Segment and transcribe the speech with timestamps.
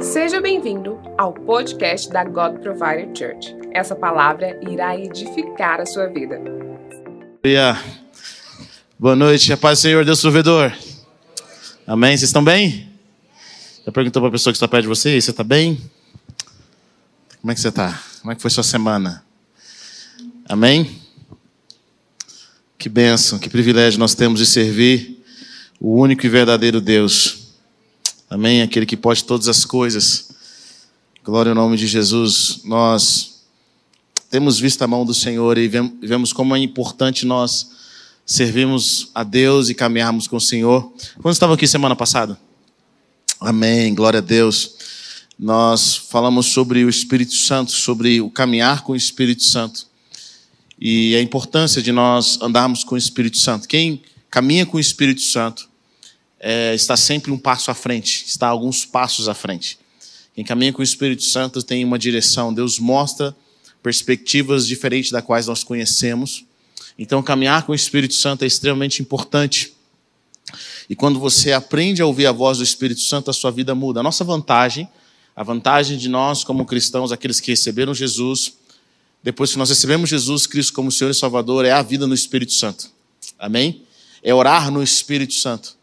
[0.00, 3.54] Seja bem-vindo ao podcast da God Provider Church.
[3.72, 6.40] Essa palavra irá edificar a sua vida.
[8.98, 10.72] Boa noite, a paz do Senhor, Deus provedor.
[11.86, 12.16] Amém?
[12.16, 12.88] Vocês estão bem?
[13.84, 15.78] Já perguntou para a pessoa que está perto de você, você está bem?
[17.42, 18.02] Como é que você está?
[18.22, 19.22] Como é que foi sua semana?
[20.48, 20.98] Amém?
[22.78, 25.22] Que bênção, que privilégio nós temos de servir
[25.78, 27.43] o único e verdadeiro Deus.
[28.34, 28.62] Amém?
[28.62, 30.30] Aquele que pode todas as coisas.
[31.22, 32.62] Glória ao nome de Jesus.
[32.64, 33.44] Nós
[34.28, 37.70] temos visto a mão do Senhor e vemos como é importante nós
[38.26, 40.92] servirmos a Deus e caminharmos com o Senhor.
[41.22, 42.36] Quando estava aqui semana passada?
[43.38, 43.94] Amém.
[43.94, 44.78] Glória a Deus.
[45.38, 49.86] Nós falamos sobre o Espírito Santo, sobre o caminhar com o Espírito Santo
[50.76, 53.68] e a importância de nós andarmos com o Espírito Santo.
[53.68, 55.72] Quem caminha com o Espírito Santo
[56.46, 59.78] é, está sempre um passo à frente, está alguns passos à frente.
[60.34, 63.34] Quem caminha com o Espírito Santo tem uma direção, Deus mostra
[63.82, 66.44] perspectivas diferentes da quais nós conhecemos.
[66.98, 69.72] Então, caminhar com o Espírito Santo é extremamente importante.
[70.88, 74.00] E quando você aprende a ouvir a voz do Espírito Santo, a sua vida muda.
[74.00, 74.86] A nossa vantagem,
[75.34, 78.52] a vantagem de nós como cristãos, aqueles que receberam Jesus,
[79.22, 82.52] depois que nós recebemos Jesus Cristo como Senhor e Salvador, é a vida no Espírito
[82.52, 82.90] Santo.
[83.38, 83.82] Amém?
[84.22, 85.82] É orar no Espírito Santo.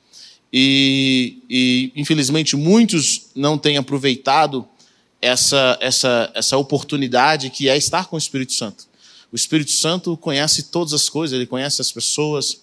[0.53, 4.67] E, e, infelizmente muitos não têm aproveitado
[5.21, 8.85] essa, essa, essa oportunidade que é estar com o Espírito Santo.
[9.31, 12.61] O Espírito Santo conhece todas as coisas, ele conhece as pessoas.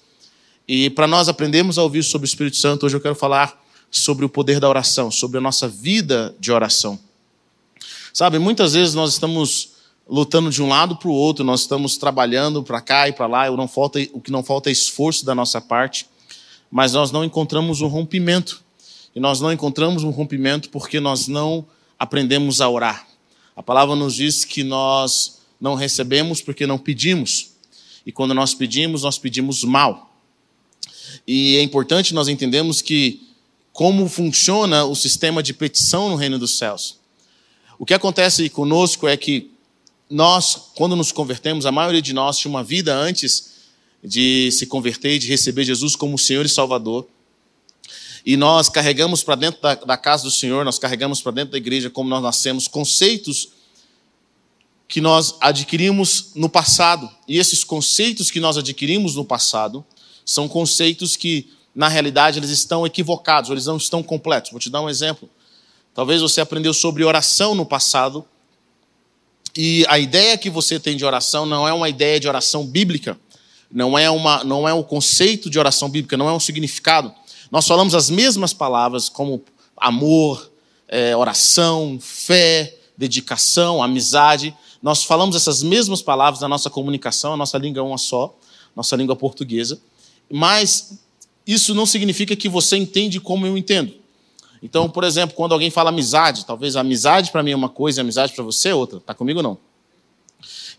[0.67, 3.59] E para nós aprendermos a ouvir sobre o Espírito Santo, hoje eu quero falar
[3.91, 6.99] sobre o poder da oração, sobre a nossa vida de oração.
[8.13, 9.71] Sabe, muitas vezes nós estamos
[10.07, 13.51] lutando de um lado para o outro, nós estamos trabalhando para cá e para lá,
[13.51, 16.07] não falta, o que não falta é esforço da nossa parte
[16.71, 18.63] mas nós não encontramos um rompimento.
[19.15, 21.67] E nós não encontramos um rompimento porque nós não
[21.99, 23.07] aprendemos a orar.
[23.57, 27.51] A palavra nos diz que nós não recebemos porque não pedimos.
[28.07, 30.15] E quando nós pedimos, nós pedimos mal.
[31.27, 33.27] E é importante nós entendermos que
[33.73, 36.99] como funciona o sistema de petição no reino dos céus.
[37.79, 39.51] O que acontece conosco é que
[40.11, 43.58] nós, quando nos convertemos, a maioria de nós tinha uma vida antes
[44.03, 47.07] de se converter e de receber Jesus como Senhor e Salvador.
[48.25, 51.59] E nós carregamos para dentro da, da, casa do Senhor, nós carregamos para dentro da
[51.59, 53.51] igreja, como nós nascemos, conceitos
[54.87, 57.09] que nós adquirimos no passado.
[57.27, 59.85] E esses conceitos que nós adquirimos no passado
[60.25, 64.51] são conceitos que, na realidade, eles estão equivocados, eles não estão completos.
[64.51, 65.29] Vou te dar um exemplo.
[65.95, 68.25] Talvez você aprendeu sobre oração no passado,
[69.57, 73.19] e a ideia que você tem de oração não é uma ideia de oração bíblica
[73.71, 77.13] não é, uma, não é um conceito de oração bíblica, não é um significado.
[77.51, 79.43] Nós falamos as mesmas palavras como
[79.77, 80.51] amor,
[80.89, 84.55] é, oração, fé, dedicação, amizade.
[84.83, 88.35] Nós falamos essas mesmas palavras na nossa comunicação, a nossa língua é uma só,
[88.75, 89.81] nossa língua portuguesa.
[90.31, 90.99] Mas
[91.47, 93.95] isso não significa que você entende como eu entendo.
[94.63, 98.03] Então, por exemplo, quando alguém fala amizade, talvez amizade para mim é uma coisa e
[98.03, 98.99] amizade para você é outra.
[98.99, 99.57] Está comigo não?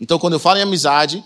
[0.00, 1.22] Então, quando eu falo em amizade,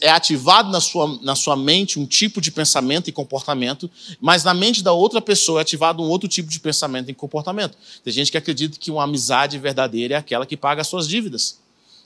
[0.00, 4.54] é ativado na sua, na sua mente um tipo de pensamento e comportamento, mas na
[4.54, 7.76] mente da outra pessoa é ativado um outro tipo de pensamento e comportamento.
[8.02, 11.58] Tem gente que acredita que uma amizade verdadeira é aquela que paga as suas dívidas.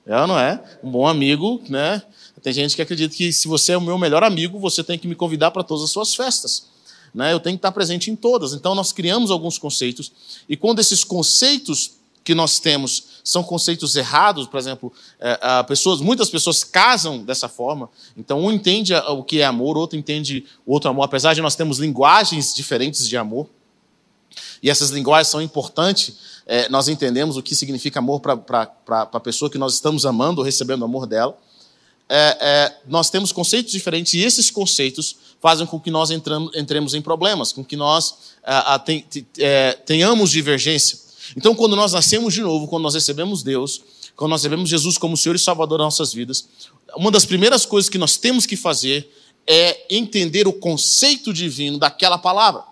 [0.05, 0.61] É, não é?
[0.83, 2.03] Um bom amigo, né?
[2.43, 5.07] Tem gente que acredita que se você é o meu melhor amigo, você tem que
[5.07, 6.67] me convidar para todas as suas festas.
[7.15, 7.33] Né?
[7.33, 8.53] Eu tenho que estar presente em todas.
[8.53, 10.11] Então, nós criamos alguns conceitos,
[10.49, 11.98] e quando esses conceitos
[12.29, 17.89] que nós temos são conceitos errados, por exemplo, é, pessoas, muitas pessoas casam dessa forma,
[18.19, 21.79] então um entende o que é amor, outro entende outro amor, apesar de nós termos
[21.79, 23.49] linguagens diferentes de amor,
[24.63, 29.51] e essas linguagens são importantes, é, nós entendemos o que significa amor para a pessoa
[29.51, 31.35] que nós estamos amando ou recebendo o amor dela,
[32.11, 36.93] é, é, nós temos conceitos diferentes e esses conceitos fazem com que nós entramos, entremos
[36.93, 39.07] em problemas, com que nós é,
[39.39, 41.08] é, tenhamos divergência.
[41.37, 43.83] Então, quando nós nascemos de novo, quando nós recebemos Deus,
[44.17, 46.49] quando nós recebemos Jesus como Senhor e Salvador das nossas vidas,
[46.97, 49.11] uma das primeiras coisas que nós temos que fazer
[49.47, 52.63] é entender o conceito divino daquela palavra.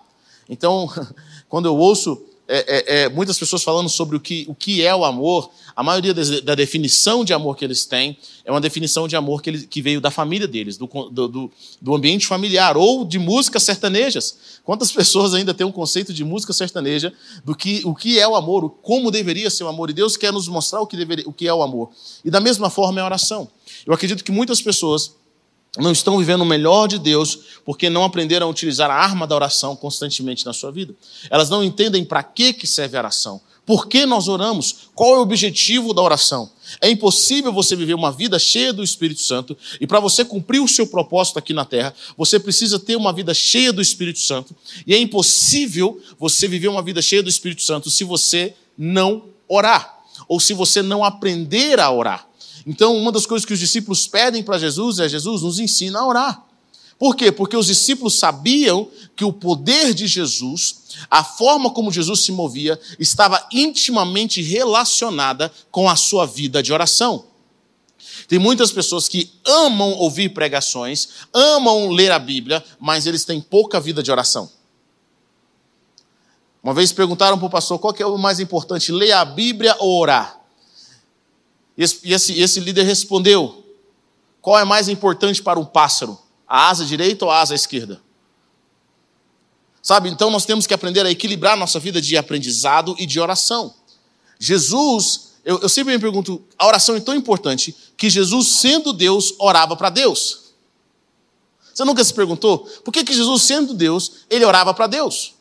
[0.48, 0.90] Então,
[1.48, 4.94] quando eu ouço é, é, é, muitas pessoas falando sobre o que, o que é
[4.94, 9.16] o amor, a maioria da definição de amor que eles têm é uma definição de
[9.16, 11.50] amor que, ele, que veio da família deles, do, do,
[11.82, 14.38] do, ambiente familiar, ou de músicas sertanejas.
[14.64, 17.12] Quantas pessoas ainda têm um conceito de música sertaneja
[17.44, 20.32] do que o que é o amor, como deveria ser o amor, e Deus quer
[20.32, 21.90] nos mostrar o que, deveria, o que é o amor.
[22.24, 23.48] E da mesma forma é a oração.
[23.84, 25.16] Eu acredito que muitas pessoas
[25.78, 29.34] não estão vivendo o melhor de Deus porque não aprenderam a utilizar a arma da
[29.34, 30.94] oração constantemente na sua vida.
[31.30, 33.40] Elas não entendem para que, que serve a oração.
[33.66, 34.90] Por que nós oramos?
[34.94, 36.48] Qual é o objetivo da oração?
[36.80, 40.68] É impossível você viver uma vida cheia do Espírito Santo, e para você cumprir o
[40.68, 44.54] seu propósito aqui na terra, você precisa ter uma vida cheia do Espírito Santo,
[44.86, 49.98] e é impossível você viver uma vida cheia do Espírito Santo se você não orar,
[50.28, 52.28] ou se você não aprender a orar.
[52.66, 56.06] Então, uma das coisas que os discípulos pedem para Jesus é: Jesus, nos ensina a
[56.06, 56.46] orar.
[56.98, 57.30] Por quê?
[57.30, 60.76] Porque os discípulos sabiam que o poder de Jesus,
[61.10, 67.26] a forma como Jesus se movia, estava intimamente relacionada com a sua vida de oração.
[68.26, 73.78] Tem muitas pessoas que amam ouvir pregações, amam ler a Bíblia, mas eles têm pouca
[73.78, 74.50] vida de oração.
[76.62, 79.76] Uma vez perguntaram para o pastor qual que é o mais importante, ler a Bíblia
[79.78, 80.35] ou orar?
[81.76, 83.64] E esse, esse líder respondeu:
[84.40, 86.18] qual é mais importante para um pássaro?
[86.48, 88.00] A asa direita ou a asa esquerda?
[89.82, 93.74] Sabe, então nós temos que aprender a equilibrar nossa vida de aprendizado e de oração.
[94.38, 99.34] Jesus, eu, eu sempre me pergunto, a oração é tão importante que Jesus, sendo Deus,
[99.38, 100.52] orava para Deus.
[101.72, 105.34] Você nunca se perguntou por que, que Jesus, sendo Deus, ele orava para Deus?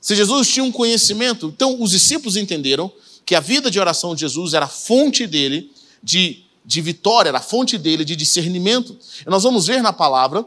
[0.00, 2.92] Se Jesus tinha um conhecimento, então os discípulos entenderam
[3.26, 5.70] que a vida de oração de Jesus era a fonte dele
[6.02, 8.98] de de vitória, era a fonte dele de discernimento.
[9.24, 10.44] E nós vamos ver na palavra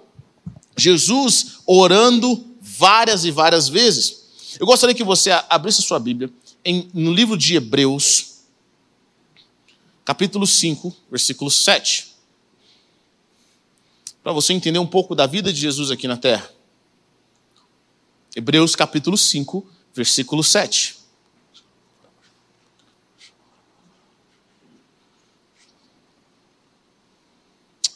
[0.76, 4.26] Jesus orando várias e várias vezes.
[4.60, 6.30] Eu gostaria que você abrisse sua Bíblia
[6.66, 8.42] em, no livro de Hebreus,
[10.04, 12.10] capítulo 5, versículo 7.
[14.22, 16.52] Para você entender um pouco da vida de Jesus aqui na terra.
[18.36, 20.99] Hebreus capítulo 5, versículo 7.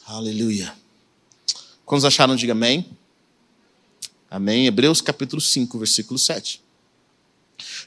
[0.05, 0.73] Aleluia.
[1.85, 2.35] Quantos acharam?
[2.35, 2.85] Diga amém.
[4.29, 4.67] Amém.
[4.67, 6.59] Hebreus capítulo 5, versículo 7.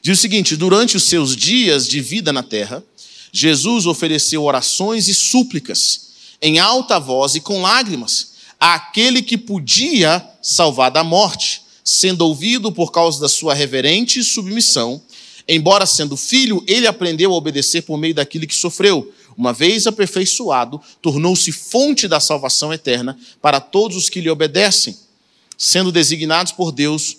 [0.00, 2.82] Diz o seguinte: Durante os seus dias de vida na terra,
[3.30, 10.90] Jesus ofereceu orações e súplicas, em alta voz e com lágrimas, àquele que podia salvar
[10.90, 15.02] da morte, sendo ouvido por causa da sua reverente submissão.
[15.46, 20.80] Embora sendo filho, ele aprendeu a obedecer por meio daquilo que sofreu uma vez aperfeiçoado,
[21.02, 24.96] tornou-se fonte da salvação eterna para todos os que lhe obedecem,
[25.58, 27.18] sendo designados por Deus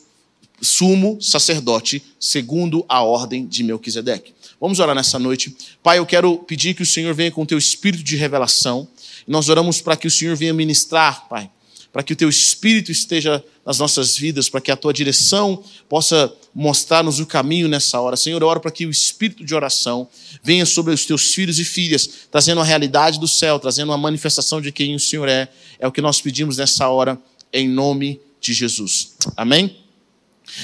[0.62, 4.34] sumo sacerdote, segundo a ordem de Melquisedeque.
[4.60, 5.56] Vamos orar nessa noite.
[5.84, 8.88] Pai, eu quero pedir que o Senhor venha com o teu espírito de revelação.
[9.28, 11.50] Nós oramos para que o Senhor venha ministrar, Pai,
[11.94, 16.34] para que o teu espírito esteja nas nossas vidas, para que a tua direção possa
[16.60, 18.18] mostrar-nos o caminho nessa hora.
[18.18, 20.10] Senhor, eu oro para que o espírito de oração
[20.42, 24.60] venha sobre os teus filhos e filhas, trazendo a realidade do céu, trazendo uma manifestação
[24.60, 25.48] de quem o Senhor é.
[25.78, 27.22] É o que nós pedimos nessa hora,
[27.54, 29.14] em nome de Jesus.
[29.38, 29.78] Amém?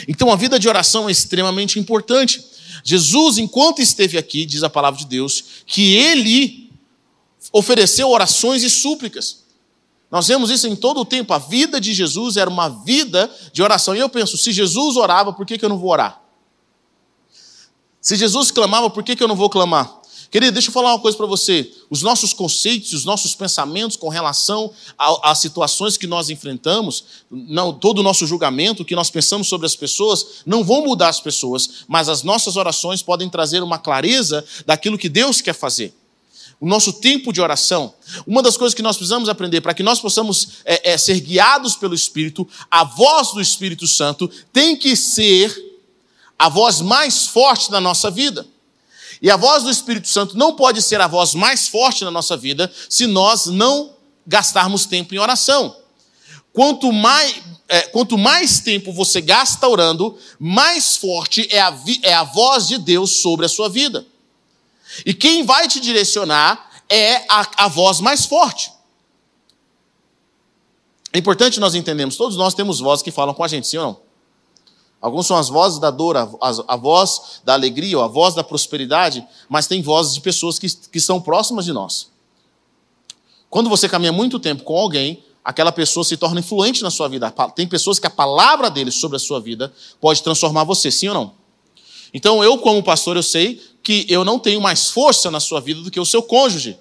[0.07, 2.44] Então a vida de oração é extremamente importante.
[2.84, 6.72] Jesus, enquanto esteve aqui, diz a palavra de Deus, que ele
[7.51, 9.43] ofereceu orações e súplicas.
[10.13, 11.33] Nós vemos isso em todo o tempo.
[11.33, 13.95] A vida de Jesus era uma vida de oração.
[13.95, 16.21] E eu penso, se Jesus orava, por que, que eu não vou orar?
[18.00, 19.92] Se Jesus clamava, por que, que eu não vou clamar?
[20.30, 21.74] Querido, deixa eu falar uma coisa para você.
[21.89, 27.98] Os nossos conceitos, os nossos pensamentos com relação às situações que nós enfrentamos, não, todo
[27.98, 31.86] o nosso julgamento, o que nós pensamos sobre as pessoas, não vão mudar as pessoas,
[31.88, 35.91] mas as nossas orações podem trazer uma clareza daquilo que Deus quer fazer
[36.63, 37.93] o nosso tempo de oração.
[38.25, 41.75] Uma das coisas que nós precisamos aprender para que nós possamos é, é, ser guiados
[41.75, 45.53] pelo Espírito, a voz do Espírito Santo tem que ser
[46.39, 48.48] a voz mais forte da nossa vida.
[49.22, 52.38] E a voz do Espírito Santo não pode ser a voz mais forte na nossa
[52.38, 55.75] vida se nós não gastarmos tempo em oração.
[56.53, 62.24] Quanto mais, é, quanto mais tempo você gasta orando, mais forte é a, é a
[62.24, 64.08] voz de Deus sobre a sua vida.
[65.05, 68.71] E quem vai te direcionar é a, a voz mais forte.
[71.12, 73.83] É importante nós entendermos, todos nós temos vozes que falam com a gente, sim ou
[73.83, 74.00] não?
[75.00, 78.33] Alguns são as vozes da dor, a, a, a voz da alegria, ou a voz
[78.33, 82.09] da prosperidade, mas tem vozes de pessoas que, que são próximas de nós.
[83.50, 87.31] Quando você caminha muito tempo com alguém, aquela pessoa se torna influente na sua vida.
[87.53, 91.13] Tem pessoas que a palavra deles sobre a sua vida pode transformar você, sim ou
[91.13, 91.33] não?
[92.13, 95.82] Então, eu, como pastor, eu sei que eu não tenho mais força na sua vida
[95.82, 96.80] do que o seu cônjuge.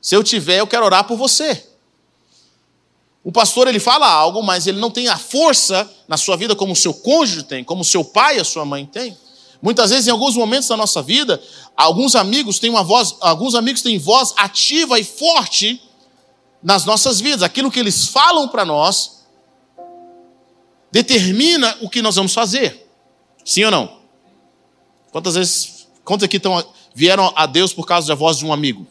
[0.00, 1.66] Se eu tiver, eu quero orar por você.
[3.22, 6.72] O pastor ele fala algo, mas ele não tem a força na sua vida como
[6.72, 9.16] o seu cônjuge tem, como o seu pai e a sua mãe tem.
[9.60, 11.42] Muitas vezes, em alguns momentos da nossa vida,
[11.76, 15.82] alguns amigos têm uma voz, alguns amigos têm voz ativa e forte
[16.62, 17.42] nas nossas vidas.
[17.42, 19.20] Aquilo que eles falam para nós
[20.90, 22.88] determina o que nós vamos fazer.
[23.44, 24.00] Sim ou não?
[25.12, 25.79] Quantas vezes,
[26.10, 28.84] quantos aqui estão, vieram a Deus por causa da voz de um amigo?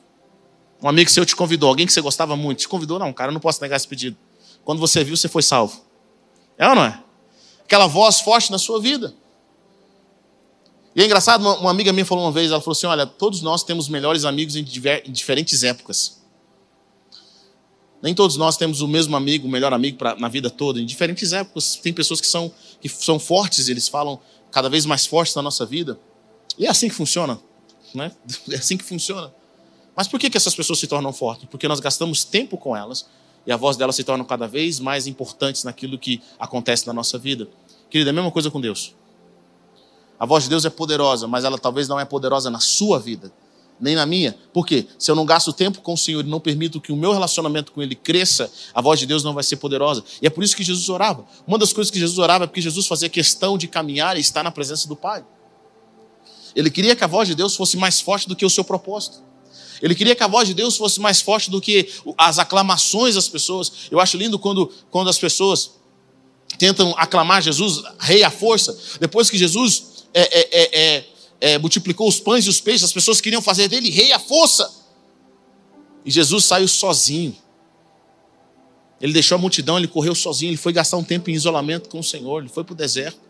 [0.82, 3.34] Um amigo seu te convidou, alguém que você gostava muito, te convidou, não, cara, eu
[3.34, 4.16] não posso negar esse pedido.
[4.64, 5.84] Quando você viu, você foi salvo.
[6.58, 7.04] É ou não é?
[7.66, 9.14] Aquela voz forte na sua vida.
[10.96, 13.42] E é engraçado, uma, uma amiga minha falou uma vez, ela falou assim: olha, todos
[13.42, 16.22] nós temos melhores amigos em, diver, em diferentes épocas.
[18.02, 20.86] Nem todos nós temos o mesmo amigo, o melhor amigo pra, na vida toda, em
[20.86, 21.76] diferentes épocas.
[21.76, 22.50] Tem pessoas que são,
[22.80, 24.22] que são fortes, eles falam
[24.52, 26.00] cada vez mais fortes na nossa vida.
[26.60, 27.40] E é assim que funciona.
[27.96, 28.12] Né?
[28.52, 29.34] É assim que funciona.
[29.96, 31.48] Mas por que, que essas pessoas se tornam fortes?
[31.50, 33.08] Porque nós gastamos tempo com elas
[33.48, 37.18] e a voz delas se torna cada vez mais importante naquilo que acontece na nossa
[37.18, 37.48] vida.
[37.90, 38.96] Querida, é a mesma coisa com Deus.
[40.20, 43.32] A voz de Deus é poderosa, mas ela talvez não é poderosa na sua vida,
[43.80, 44.38] nem na minha.
[44.54, 44.86] Por quê?
[44.98, 47.72] Se eu não gasto tempo com o Senhor e não permito que o meu relacionamento
[47.72, 50.04] com Ele cresça, a voz de Deus não vai ser poderosa.
[50.22, 51.26] E é por isso que Jesus orava.
[51.48, 54.44] Uma das coisas que Jesus orava é porque Jesus fazia questão de caminhar e estar
[54.44, 55.24] na presença do Pai.
[56.56, 59.22] Ele queria que a voz de Deus fosse mais forte do que o seu propósito.
[59.82, 63.30] Ele queria que a voz de Deus fosse mais forte do que as aclamações das
[63.30, 63.72] pessoas.
[63.90, 65.72] Eu acho lindo quando, quando as pessoas
[66.58, 68.78] tentam aclamar Jesus, rei à força.
[69.00, 71.06] Depois que Jesus é, é, é,
[71.40, 74.70] é, multiplicou os pães e os peixes, as pessoas queriam fazer dele rei à força.
[76.04, 77.36] E Jesus saiu sozinho.
[79.00, 82.00] Ele deixou a multidão, ele correu sozinho, ele foi gastar um tempo em isolamento com
[82.00, 83.29] o Senhor, ele foi para o deserto.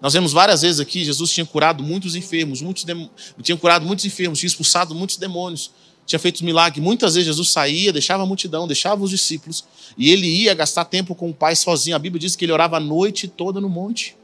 [0.00, 3.10] Nós vemos várias vezes aqui, Jesus tinha curado muitos enfermos, muitos dem...
[3.42, 5.70] tinha curado muitos enfermos, tinha expulsado muitos demônios,
[6.04, 6.80] tinha feito milagre.
[6.80, 9.64] Muitas vezes Jesus saía, deixava a multidão, deixava os discípulos,
[9.96, 11.96] e ele ia gastar tempo com o Pai sozinho.
[11.96, 14.16] A Bíblia diz que ele orava a noite toda no monte.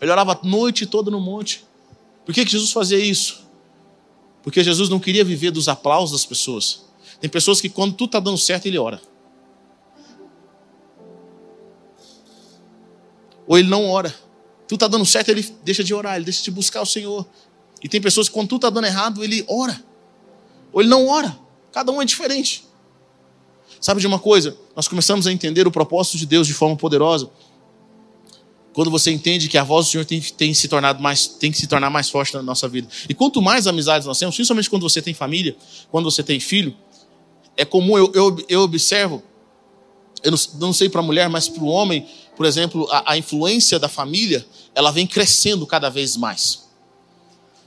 [0.00, 1.64] Ele orava a noite toda no monte.
[2.26, 3.42] Por que, que Jesus fazia isso?
[4.42, 6.84] Porque Jesus não queria viver dos aplausos das pessoas.
[7.20, 9.00] Tem pessoas que quando tudo está dando certo, ele ora.
[13.46, 14.14] Ou ele não ora
[14.72, 17.26] tudo está dando certo, ele deixa de orar, ele deixa de buscar o Senhor.
[17.82, 19.78] E tem pessoas que quando tudo está dando errado, ele ora.
[20.72, 21.38] Ou ele não ora.
[21.70, 22.64] Cada um é diferente.
[23.78, 24.56] Sabe de uma coisa?
[24.74, 27.28] Nós começamos a entender o propósito de Deus de forma poderosa.
[28.72, 31.58] Quando você entende que a voz do Senhor tem, tem, se tornado mais, tem que
[31.58, 32.88] se tornar mais forte na nossa vida.
[33.06, 35.54] E quanto mais amizades nós temos, principalmente quando você tem família,
[35.90, 36.74] quando você tem filho,
[37.58, 39.22] é comum, eu, eu, eu observo,
[40.22, 43.18] eu não, não sei para a mulher, mas para o homem, por exemplo, a, a,
[43.18, 46.68] influência da família, ela vem crescendo cada vez mais.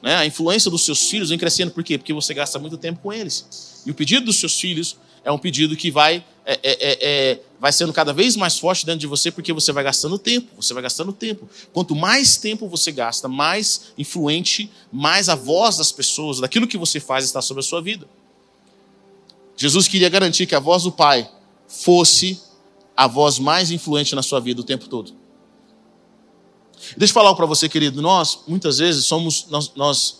[0.01, 0.15] Né?
[0.15, 1.97] A influência dos seus filhos vem crescendo, por quê?
[1.97, 3.81] Porque você gasta muito tempo com eles.
[3.85, 7.39] E o pedido dos seus filhos é um pedido que vai, é, é, é, é,
[7.59, 10.74] vai sendo cada vez mais forte dentro de você, porque você vai gastando tempo, você
[10.74, 11.50] vai gastando tempo.
[11.74, 17.00] Quanto mais tempo você gasta, mais influente, mais a voz das pessoas, daquilo que você
[17.00, 18.07] faz está sobre a sua vida.
[19.57, 21.27] Jesus queria garantir que a voz do Pai
[21.67, 22.39] fosse
[22.95, 25.25] a voz mais influente na sua vida o tempo todo.
[26.98, 28.01] Deixa eu falar para você, querido.
[28.01, 29.48] Nós, muitas vezes, somos.
[29.50, 30.20] Nós, nós,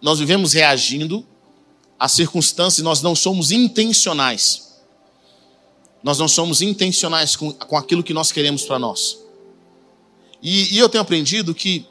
[0.00, 1.24] nós vivemos reagindo
[1.98, 4.64] às circunstâncias, nós não somos intencionais.
[6.02, 9.18] Nós não somos intencionais com, com aquilo que nós queremos para nós.
[10.42, 11.86] E, e, eu tenho aprendido que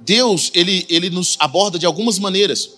[0.00, 2.70] Deus, ele, ele nos aborda de algumas maneiras.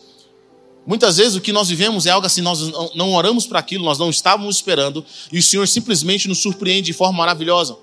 [0.84, 2.60] Muitas vezes o que nós vivemos é algo assim, nós
[2.96, 6.92] não oramos para aquilo, nós não estávamos esperando, e o Senhor simplesmente nos surpreende de
[6.92, 7.76] forma maravilhosa.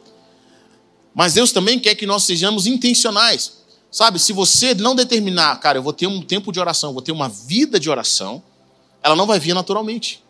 [1.17, 3.57] Mas Deus também quer que nós sejamos intencionais.
[3.89, 7.11] Sabe, se você não determinar, cara, eu vou ter um tempo de oração, vou ter
[7.11, 8.43] uma vida de oração,
[9.01, 10.23] ela não vai vir naturalmente.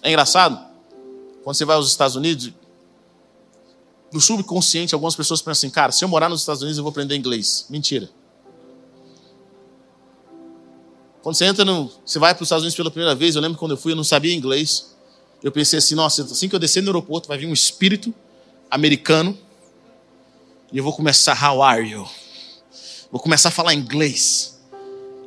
[0.00, 0.64] É engraçado,
[1.42, 2.52] quando você vai aos Estados Unidos,
[4.12, 6.90] no subconsciente, algumas pessoas pensam assim, cara, se eu morar nos Estados Unidos, eu vou
[6.90, 7.66] aprender inglês.
[7.68, 8.08] Mentira.
[11.20, 11.90] Quando você entra no.
[12.06, 13.96] Você vai para os Estados Unidos pela primeira vez, eu lembro quando eu fui, eu
[13.96, 14.96] não sabia inglês.
[15.42, 18.12] Eu pensei assim, nossa, assim que eu descer no aeroporto, vai vir um espírito
[18.70, 19.38] americano
[20.72, 22.06] e eu vou começar, how are you?
[23.10, 24.58] Vou começar a falar inglês.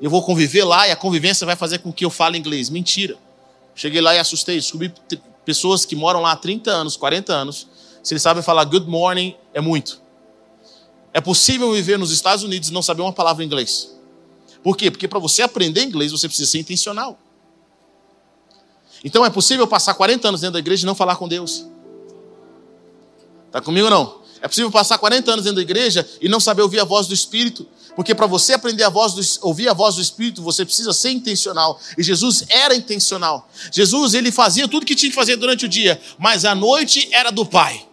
[0.02, 2.70] Eu vou conviver lá e a convivência vai fazer com que eu fale inglês.
[2.70, 3.18] Mentira.
[3.74, 4.58] Cheguei lá e assustei.
[4.58, 4.94] Descobri
[5.46, 7.68] pessoas que moram lá há 30 anos, 40 anos.
[8.04, 10.02] Se eles sabem falar good morning, é muito.
[11.14, 13.92] É possível viver nos Estados Unidos e não saber uma palavra em inglês.
[14.64, 14.92] Por quê?
[14.92, 17.18] Porque para você aprender inglês, você precisa ser intencional.
[19.04, 21.66] Então é possível passar 40 anos dentro da igreja e não falar com Deus.
[23.48, 24.22] Está comigo ou não?
[24.42, 27.14] É possível passar 40 anos dentro da igreja e não saber ouvir a voz do
[27.14, 27.68] Espírito.
[27.96, 31.12] Porque para você aprender a voz do, ouvir a voz do Espírito, você precisa ser
[31.12, 31.80] intencional.
[31.98, 33.50] E Jesus era intencional.
[33.72, 37.32] Jesus, ele fazia tudo que tinha que fazer durante o dia, mas a noite era
[37.32, 37.86] do Pai.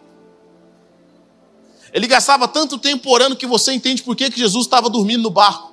[1.91, 5.29] Ele gastava tanto tempo orando que você entende por que, que Jesus estava dormindo no
[5.29, 5.69] barco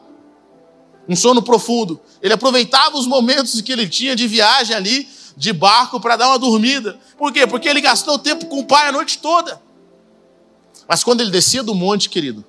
[1.08, 2.00] um sono profundo.
[2.20, 6.38] Ele aproveitava os momentos que ele tinha de viagem ali, de barco, para dar uma
[6.38, 6.98] dormida.
[7.18, 7.46] Por quê?
[7.46, 9.60] Porque ele gastou tempo com o pai a noite toda.
[10.88, 12.44] Mas quando ele descia do monte, querido,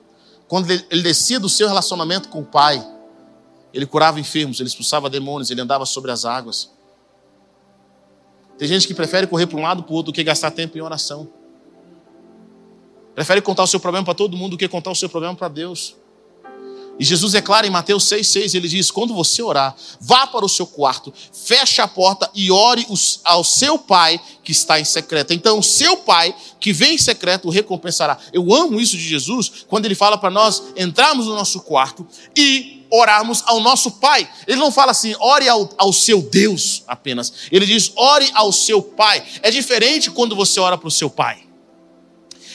[0.48, 2.86] quando ele descia do seu relacionamento com o Pai,
[3.74, 6.72] ele curava enfermos, ele expulsava demônios, ele andava sobre as águas.
[8.58, 10.78] Tem gente que prefere correr para um lado para o outro do que gastar tempo
[10.78, 11.28] em oração.
[13.14, 15.48] Prefere contar o seu problema para todo mundo do que contar o seu problema para
[15.48, 15.96] Deus.
[17.00, 20.66] E Jesus claro em Mateus 6,6, ele diz: quando você orar, vá para o seu
[20.66, 22.86] quarto, feche a porta e ore
[23.24, 25.34] ao seu pai que está em secreto.
[25.34, 28.18] Então, o seu pai que vem em secreto o recompensará.
[28.34, 32.86] Eu amo isso de Jesus, quando ele fala para nós entrarmos no nosso quarto e
[32.90, 34.28] orarmos ao nosso pai.
[34.48, 37.32] Ele não fala assim, ore ao, ao seu Deus apenas.
[37.52, 39.24] Ele diz, ore ao seu pai.
[39.42, 41.44] É diferente quando você ora para o seu pai.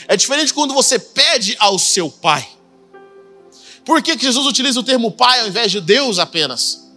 [0.09, 2.49] É diferente quando você pede ao seu pai.
[3.85, 6.91] Por que Jesus utiliza o termo pai ao invés de Deus apenas?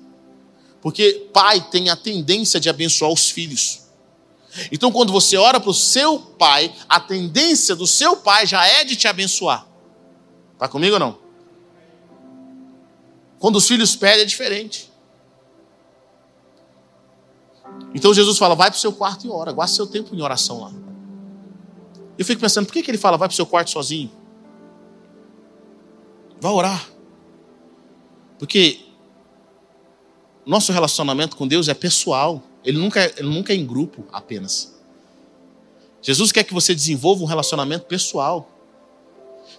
[0.82, 3.82] Porque pai tem a tendência de abençoar os filhos.
[4.72, 8.86] Então, quando você ora para o seu pai, a tendência do seu pai já é
[8.86, 9.68] de te abençoar.
[10.54, 11.18] Está comigo ou não?
[13.40, 14.90] Quando os filhos pedem, é diferente.
[17.94, 20.62] Então Jesus fala: vai para o seu quarto e ora, guarda seu tempo em oração
[20.62, 20.72] lá.
[22.18, 24.10] Eu fico pensando, por que, que ele fala, vai para o seu quarto sozinho?
[26.46, 26.88] Vá orar.
[28.38, 28.82] Porque
[30.46, 32.44] nosso relacionamento com Deus é pessoal.
[32.64, 34.80] Ele nunca, é, ele nunca é em grupo apenas.
[36.04, 38.48] Jesus quer que você desenvolva um relacionamento pessoal.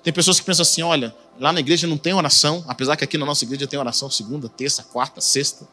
[0.01, 3.19] Tem pessoas que pensam assim: olha, lá na igreja não tem oração, apesar que aqui
[3.19, 5.67] na nossa igreja tem oração segunda, terça, quarta, sexta.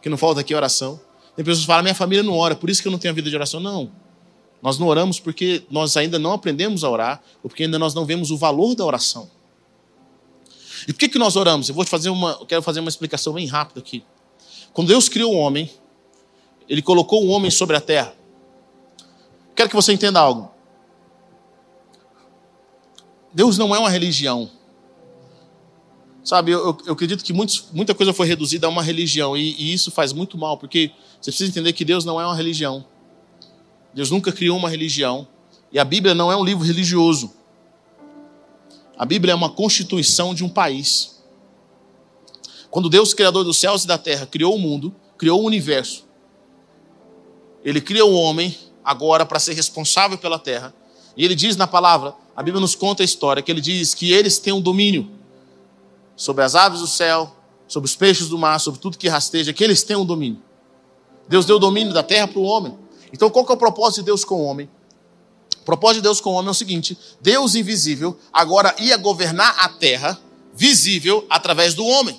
[0.00, 0.98] Que não falta aqui oração.
[1.36, 3.14] Tem pessoas que falam: minha família não ora, por isso que eu não tenho a
[3.14, 3.60] vida de oração.
[3.60, 3.92] Não.
[4.62, 8.06] Nós não oramos porque nós ainda não aprendemos a orar, ou porque ainda nós não
[8.06, 9.36] vemos o valor da oração.
[10.88, 11.68] E por que, que nós oramos?
[11.68, 14.02] Eu vou fazer uma, quero fazer uma explicação bem rápida aqui.
[14.72, 15.70] Quando Deus criou o homem,
[16.66, 18.14] Ele colocou o homem sobre a terra.
[19.54, 20.50] Quero que você entenda algo.
[23.34, 24.50] Deus não é uma religião.
[26.24, 29.72] Sabe, eu, eu acredito que muitos, muita coisa foi reduzida a uma religião, e, e
[29.72, 32.84] isso faz muito mal, porque você precisa entender que Deus não é uma religião.
[33.92, 35.28] Deus nunca criou uma religião,
[35.70, 37.37] e a Bíblia não é um livro religioso.
[38.98, 41.22] A Bíblia é uma constituição de um país.
[42.68, 46.04] Quando Deus, Criador dos céus e da terra, criou o mundo, criou o universo,
[47.64, 50.74] Ele cria o homem agora para ser responsável pela terra.
[51.16, 54.12] E Ele diz na palavra, a Bíblia nos conta a história, que Ele diz que
[54.12, 55.08] eles têm um domínio
[56.16, 57.32] sobre as aves do céu,
[57.68, 60.42] sobre os peixes do mar, sobre tudo que rasteja, que eles têm um domínio.
[61.28, 62.76] Deus deu o domínio da terra para o homem.
[63.12, 64.68] Então, qual que é o propósito de Deus com o homem?
[65.68, 69.68] Propósito de Deus com o homem é o seguinte: Deus invisível agora ia governar a
[69.68, 70.18] terra,
[70.54, 72.18] visível através do homem.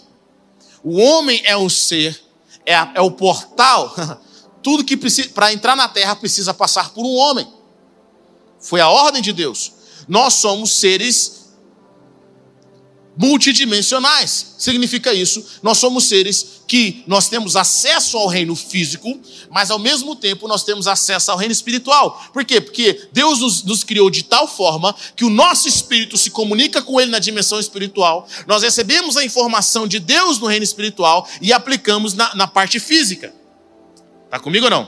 [0.84, 2.22] O homem é o ser,
[2.64, 3.96] é, a, é o portal.
[4.62, 7.52] Tudo que precisa para entrar na terra precisa passar por um homem.
[8.60, 9.72] Foi a ordem de Deus.
[10.08, 11.39] Nós somos seres
[13.22, 14.56] multidimensionais.
[14.58, 19.20] Significa isso, nós somos seres que nós temos acesso ao reino físico,
[19.52, 22.26] mas ao mesmo tempo nós temos acesso ao reino espiritual.
[22.32, 22.62] Por quê?
[22.62, 27.02] Porque Deus nos, nos, criou de tal forma que o nosso espírito se comunica com
[27.02, 32.14] ele na dimensão espiritual, nós recebemos a informação de Deus no reino espiritual e aplicamos
[32.14, 33.34] na, na parte física.
[34.26, 34.88] Está comigo ou não?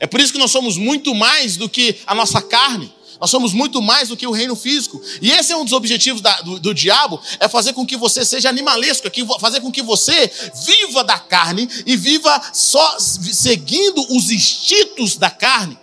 [0.00, 2.95] É por isso que nós somos muito mais do que a nossa carne.
[3.20, 5.00] Nós somos muito mais do que o reino físico.
[5.22, 8.24] E esse é um dos objetivos da, do, do, diabo: é fazer com que você
[8.24, 10.30] seja animalesco, é fazer com que você
[10.66, 15.78] viva da carne e viva só seguindo os instintos da carne.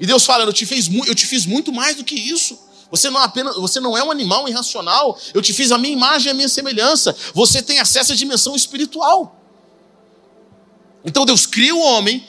[0.00, 2.58] E Deus fala: eu te, fiz, eu te fiz muito mais do que isso.
[2.90, 5.18] Você não, apenas, você não é um animal irracional.
[5.34, 7.14] Eu te fiz a minha imagem e a minha semelhança.
[7.34, 9.36] Você tem acesso à dimensão espiritual.
[11.04, 12.26] Então Deus cria o homem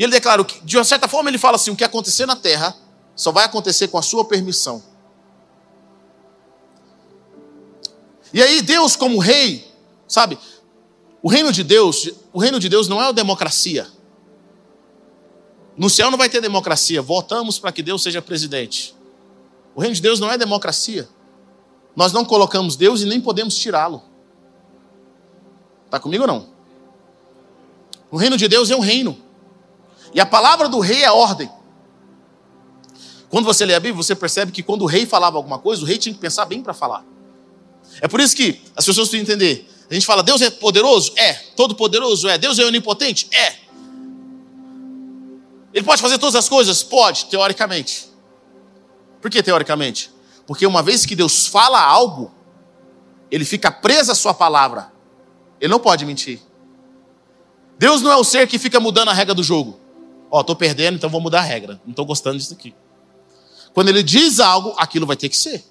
[0.00, 2.34] e ele declara que, de uma certa forma, ele fala assim: o que acontecer na
[2.34, 2.74] terra
[3.14, 4.82] só vai acontecer com a sua permissão.
[8.32, 9.70] E aí, Deus, como rei,
[10.08, 10.38] sabe,
[11.22, 13.86] o reino de Deus, o reino de Deus não é a democracia.
[15.76, 18.96] No céu não vai ter democracia, votamos para que Deus seja presidente.
[19.74, 21.06] O reino de Deus não é democracia.
[21.94, 24.02] Nós não colocamos Deus e nem podemos tirá-lo.
[25.84, 26.48] Está comigo ou não?
[28.10, 29.28] O reino de Deus é um reino.
[30.12, 31.50] E a palavra do rei é ordem.
[33.28, 35.86] Quando você lê a Bíblia, você percebe que quando o rei falava alguma coisa, o
[35.86, 37.04] rei tinha que pensar bem para falar.
[38.00, 39.68] É por isso que as pessoas precisam entender.
[39.88, 41.12] A gente fala, Deus é poderoso?
[41.16, 41.32] É.
[41.56, 42.28] Todo poderoso?
[42.28, 42.36] É.
[42.38, 43.28] Deus é onipotente?
[43.32, 43.56] É.
[45.72, 46.82] Ele pode fazer todas as coisas?
[46.82, 48.08] Pode, teoricamente.
[49.20, 50.10] Por que teoricamente?
[50.46, 52.32] Porque uma vez que Deus fala algo,
[53.30, 54.92] ele fica preso à sua palavra.
[55.60, 56.40] Ele não pode mentir.
[57.78, 59.78] Deus não é o ser que fica mudando a regra do jogo.
[60.30, 61.80] Ó, tô perdendo, então vou mudar a regra.
[61.84, 62.74] Não tô gostando disso aqui.
[63.74, 65.64] Quando ele diz algo, aquilo vai ter que ser.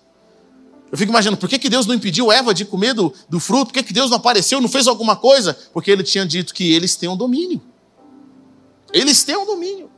[0.92, 3.68] Eu fico imaginando, por que, que Deus não impediu Eva de comer do, do fruto?
[3.68, 5.58] Por que, que Deus não apareceu, não fez alguma coisa?
[5.72, 7.62] Porque ele tinha dito que eles têm um domínio.
[8.92, 9.90] Eles têm um domínio.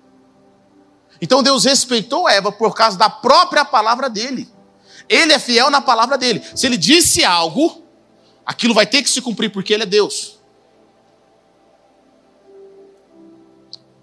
[1.21, 4.49] Então Deus respeitou Eva por causa da própria palavra dele.
[5.07, 6.41] Ele é fiel na palavra dele.
[6.55, 7.83] Se ele disse algo,
[8.45, 10.40] aquilo vai ter que se cumprir porque ele é Deus.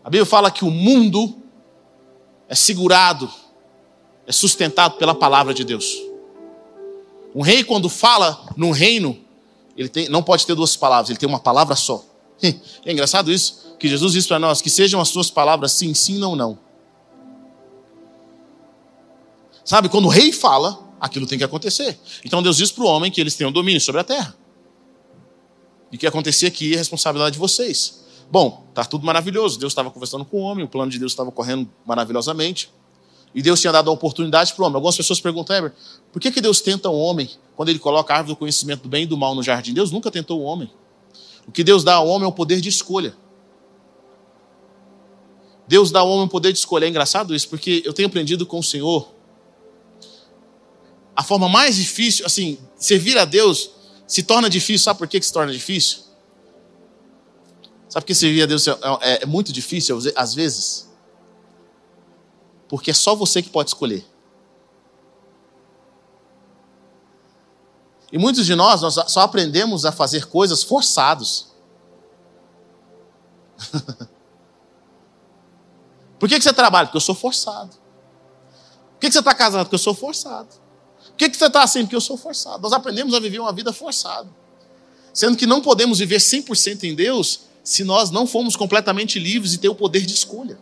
[0.08, 1.36] A Bíblia fala que o mundo
[2.48, 3.30] é segurado,
[4.26, 5.98] é sustentado pela palavra de Deus.
[7.34, 9.18] Um rei, quando fala num reino,
[9.76, 12.02] ele tem, não pode ter duas palavras, ele tem uma palavra só.
[12.86, 16.16] É engraçado isso, que Jesus disse para nós: que sejam as suas palavras sim, sim,
[16.16, 16.58] não, não.
[19.62, 22.00] Sabe, quando o rei fala, aquilo tem que acontecer.
[22.24, 24.34] Então Deus diz para o homem que eles um domínio sobre a terra.
[25.92, 27.97] E que acontecer aqui é responsabilidade de vocês.
[28.30, 29.58] Bom, tá tudo maravilhoso.
[29.58, 32.70] Deus estava conversando com o homem, o plano de Deus estava correndo maravilhosamente.
[33.34, 34.76] E Deus tinha dado a oportunidade para o homem.
[34.76, 35.72] Algumas pessoas perguntam, Heber,
[36.12, 38.88] por que, que Deus tenta o homem quando ele coloca a árvore do conhecimento do
[38.88, 39.72] bem e do mal no jardim?
[39.72, 40.70] Deus nunca tentou o homem.
[41.46, 43.14] O que Deus dá ao homem é o poder de escolha.
[45.66, 46.86] Deus dá ao homem o poder de escolha.
[46.86, 49.08] É engraçado isso, porque eu tenho aprendido com o Senhor.
[51.14, 53.70] A forma mais difícil, assim, servir a Deus
[54.06, 54.84] se torna difícil.
[54.84, 56.07] Sabe por que, que se torna difícil?
[57.88, 60.88] Sabe que servir a Deus é, é, é muito difícil, às vezes?
[62.68, 64.06] Porque é só você que pode escolher.
[68.12, 71.48] E muitos de nós, nós só aprendemos a fazer coisas forçados.
[76.18, 76.86] Por que, que você trabalha?
[76.86, 77.70] Porque eu sou forçado.
[77.70, 79.66] Por que, que você está casado?
[79.66, 80.48] Porque eu sou forçado.
[80.48, 81.82] Por que, que você está assim?
[81.82, 82.60] Porque eu sou forçado.
[82.60, 84.28] Nós aprendemos a viver uma vida forçada.
[85.12, 89.58] Sendo que não podemos viver 100% em Deus se nós não formos completamente livres e
[89.58, 90.58] ter o poder de escolha.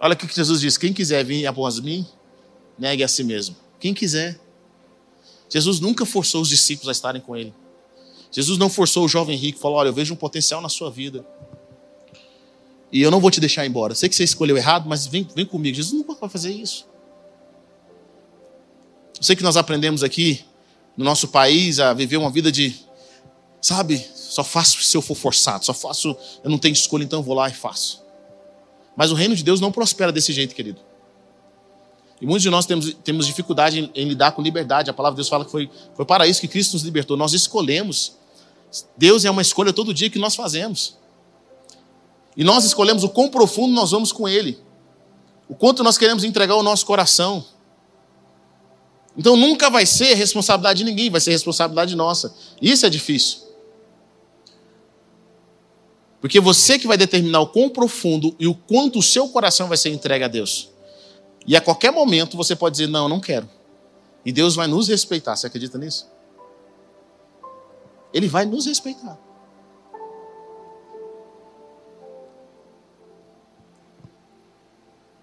[0.00, 2.04] Olha o que Jesus diz: quem quiser vir após mim,
[2.76, 3.54] negue a si mesmo.
[3.78, 4.40] Quem quiser.
[5.48, 7.54] Jesus nunca forçou os discípulos a estarem com ele.
[8.32, 11.24] Jesus não forçou o jovem rico, falou: Olha, eu vejo um potencial na sua vida.
[12.90, 13.94] E eu não vou te deixar embora.
[13.94, 15.76] Sei que você escolheu errado, mas vem, vem comigo.
[15.76, 16.84] Jesus nunca vai fazer isso.
[19.16, 20.44] Eu sei que nós aprendemos aqui,
[20.96, 22.89] no nosso país, a viver uma vida de,
[23.60, 27.22] sabe, só faço se eu for forçado, só faço, eu não tenho escolha, então eu
[27.22, 28.02] vou lá e faço.
[28.96, 30.80] Mas o reino de Deus não prospera desse jeito, querido.
[32.20, 34.90] E muitos de nós temos, temos dificuldade em, em, lidar com liberdade.
[34.90, 37.16] A palavra de Deus fala que foi, foi para isso que Cristo nos libertou.
[37.16, 38.12] Nós escolhemos.
[38.96, 40.98] Deus é uma escolha todo dia que nós fazemos.
[42.36, 44.58] E nós escolhemos o quão profundo nós vamos com Ele.
[45.48, 47.44] O quanto nós queremos entregar o nosso coração.
[49.16, 52.34] Então nunca vai ser responsabilidade de ninguém, vai ser responsabilidade nossa.
[52.60, 53.49] Isso é difícil.
[56.20, 59.76] Porque você que vai determinar o quão profundo e o quanto o seu coração vai
[59.76, 60.70] ser entregue a Deus.
[61.46, 63.48] E a qualquer momento você pode dizer: Não, eu não quero.
[64.24, 65.34] E Deus vai nos respeitar.
[65.34, 66.06] Você acredita nisso?
[68.12, 69.18] Ele vai nos respeitar.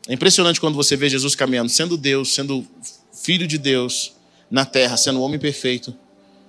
[0.07, 2.65] É impressionante quando você vê Jesus caminhando, sendo Deus, sendo
[3.11, 4.15] filho de Deus
[4.49, 5.93] na terra, sendo um homem perfeito.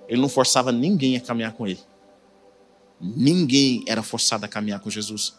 [0.08, 1.80] Ele não forçava ninguém a caminhar com ele.
[3.00, 5.34] Ninguém era forçado a caminhar com Jesus.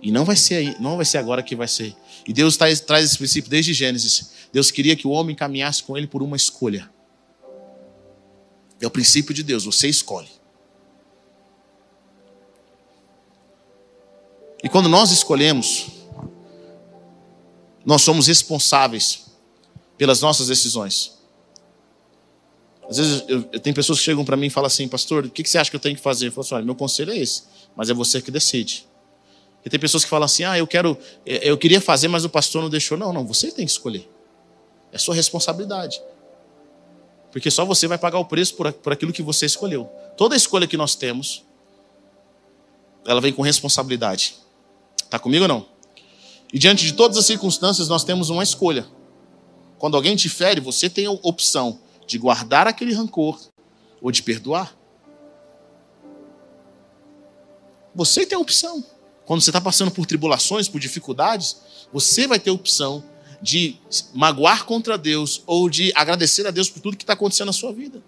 [0.00, 1.94] E não vai ser não vai ser agora que vai ser.
[2.26, 4.30] E Deus traz, traz esse princípio desde Gênesis.
[4.52, 6.90] Deus queria que o homem caminhasse com ele por uma escolha.
[8.80, 10.28] É o princípio de Deus, você escolhe.
[14.62, 15.86] E quando nós escolhemos,
[17.84, 19.26] nós somos responsáveis
[19.96, 21.21] pelas nossas decisões.
[22.92, 25.30] Às vezes eu, eu tem pessoas que chegam para mim e falam assim, pastor, o
[25.30, 26.26] que, que você acha que eu tenho que fazer?
[26.26, 28.86] Eu falo assim, olha, meu conselho é esse, mas é você que decide.
[29.64, 32.60] E tem pessoas que falam assim, ah, eu quero, eu queria fazer, mas o pastor
[32.60, 32.98] não deixou.
[32.98, 34.06] Não, não, você tem que escolher.
[34.92, 36.02] É sua responsabilidade.
[37.30, 39.88] Porque só você vai pagar o preço por, por aquilo que você escolheu.
[40.18, 41.42] Toda escolha que nós temos,
[43.06, 44.34] ela vem com responsabilidade.
[45.02, 45.66] Está comigo ou não?
[46.52, 48.86] E diante de todas as circunstâncias, nós temos uma escolha.
[49.78, 53.38] Quando alguém te fere, você tem a opção de guardar aquele rancor
[54.00, 54.76] ou de perdoar.
[57.94, 58.84] Você tem a opção.
[59.24, 61.56] Quando você está passando por tribulações, por dificuldades,
[61.92, 63.04] você vai ter a opção
[63.40, 63.76] de
[64.14, 67.72] magoar contra Deus ou de agradecer a Deus por tudo que está acontecendo na sua
[67.72, 68.02] vida.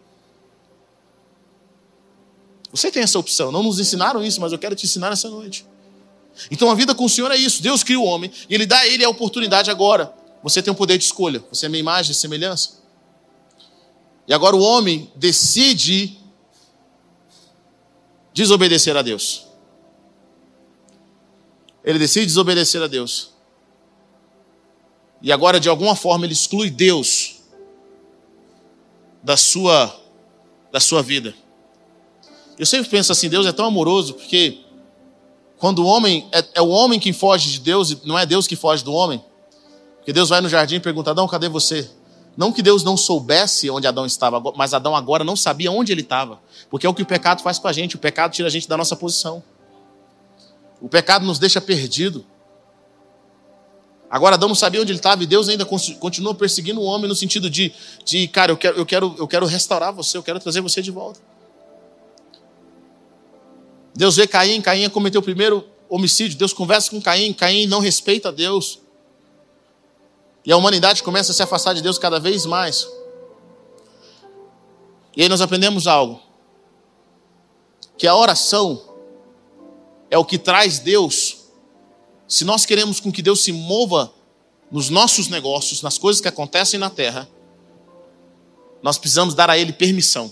[2.71, 3.53] Você tem essa opção.
[3.53, 5.65] Não nos ensinaram isso, mas eu quero te ensinar essa noite.
[6.51, 7.63] Então a vida com o Senhor é isso.
[7.63, 10.13] Deus cria o homem e Ele dá a ele a oportunidade agora.
[10.43, 11.43] Você tem o poder de escolha.
[11.51, 12.84] Você é minha imagem e semelhança.
[14.27, 16.19] E agora o homem decide
[18.33, 19.47] desobedecer a Deus.
[21.85, 23.31] ele decide desobedecer a Deus.
[25.21, 27.43] E agora, de alguma forma, ele exclui Deus
[29.23, 29.95] da sua,
[30.73, 31.35] da sua vida.
[32.59, 34.61] Eu sempre penso assim: Deus é tão amoroso, porque
[35.59, 38.47] quando o homem, é, é o homem que foge de Deus, e não é Deus
[38.47, 39.23] que foge do homem.
[39.97, 41.91] Porque Deus vai no jardim e pergunta: Adão, cadê você?
[42.37, 46.01] Não que Deus não soubesse onde Adão estava, mas Adão agora não sabia onde ele
[46.01, 46.41] estava.
[46.69, 48.69] Porque é o que o pecado faz com a gente: o pecado tira a gente
[48.69, 49.43] da nossa posição.
[50.81, 52.27] O pecado nos deixa perdido.
[54.11, 57.17] Agora Adão não sabia onde ele estava e Deus ainda continua perseguindo o homem no
[57.17, 57.73] sentido de,
[58.05, 60.91] de cara, eu quero, eu, quero, eu quero restaurar você, eu quero trazer você de
[60.91, 61.19] volta.
[63.97, 66.39] Deus vê Caim, Caim cometeu o primeiro homicídio.
[66.39, 68.81] Deus conversa com Caim, Caim não respeita Deus.
[70.45, 72.87] E a humanidade começa a se afastar de Deus cada vez mais.
[75.17, 76.21] E aí nós aprendemos algo:
[77.97, 78.83] que a oração
[80.11, 81.45] é o que traz Deus.
[82.29, 84.13] Se nós queremos com que Deus se mova
[84.71, 87.29] nos nossos negócios, nas coisas que acontecem na terra,
[88.83, 90.31] nós precisamos dar a Ele permissão.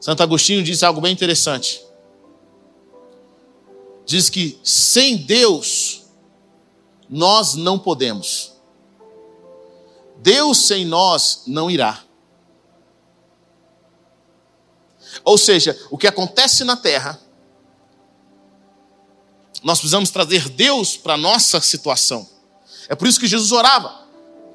[0.00, 1.82] Santo Agostinho diz algo bem interessante.
[4.04, 6.01] Diz que sem Deus
[7.12, 8.54] nós não podemos.
[10.16, 12.02] Deus sem nós não irá.
[15.22, 17.20] Ou seja, o que acontece na terra,
[19.62, 22.26] nós precisamos trazer Deus para a nossa situação.
[22.88, 24.01] É por isso que Jesus orava.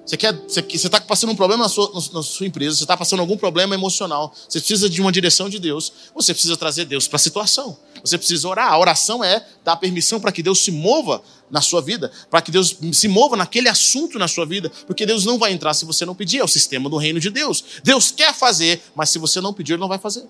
[0.07, 3.19] Você quer, você está passando um problema na sua, na sua empresa, você está passando
[3.19, 7.17] algum problema emocional, você precisa de uma direção de Deus, você precisa trazer Deus para
[7.17, 7.77] a situação.
[8.01, 8.71] Você precisa orar.
[8.71, 12.51] A oração é dar permissão para que Deus se mova na sua vida, para que
[12.51, 16.05] Deus se mova naquele assunto na sua vida, porque Deus não vai entrar se você
[16.05, 16.39] não pedir.
[16.39, 17.61] É o sistema do reino de Deus.
[17.83, 20.25] Deus quer fazer, mas se você não pedir, Ele não vai fazer.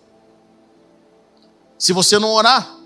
[1.78, 2.77] Se você não orar,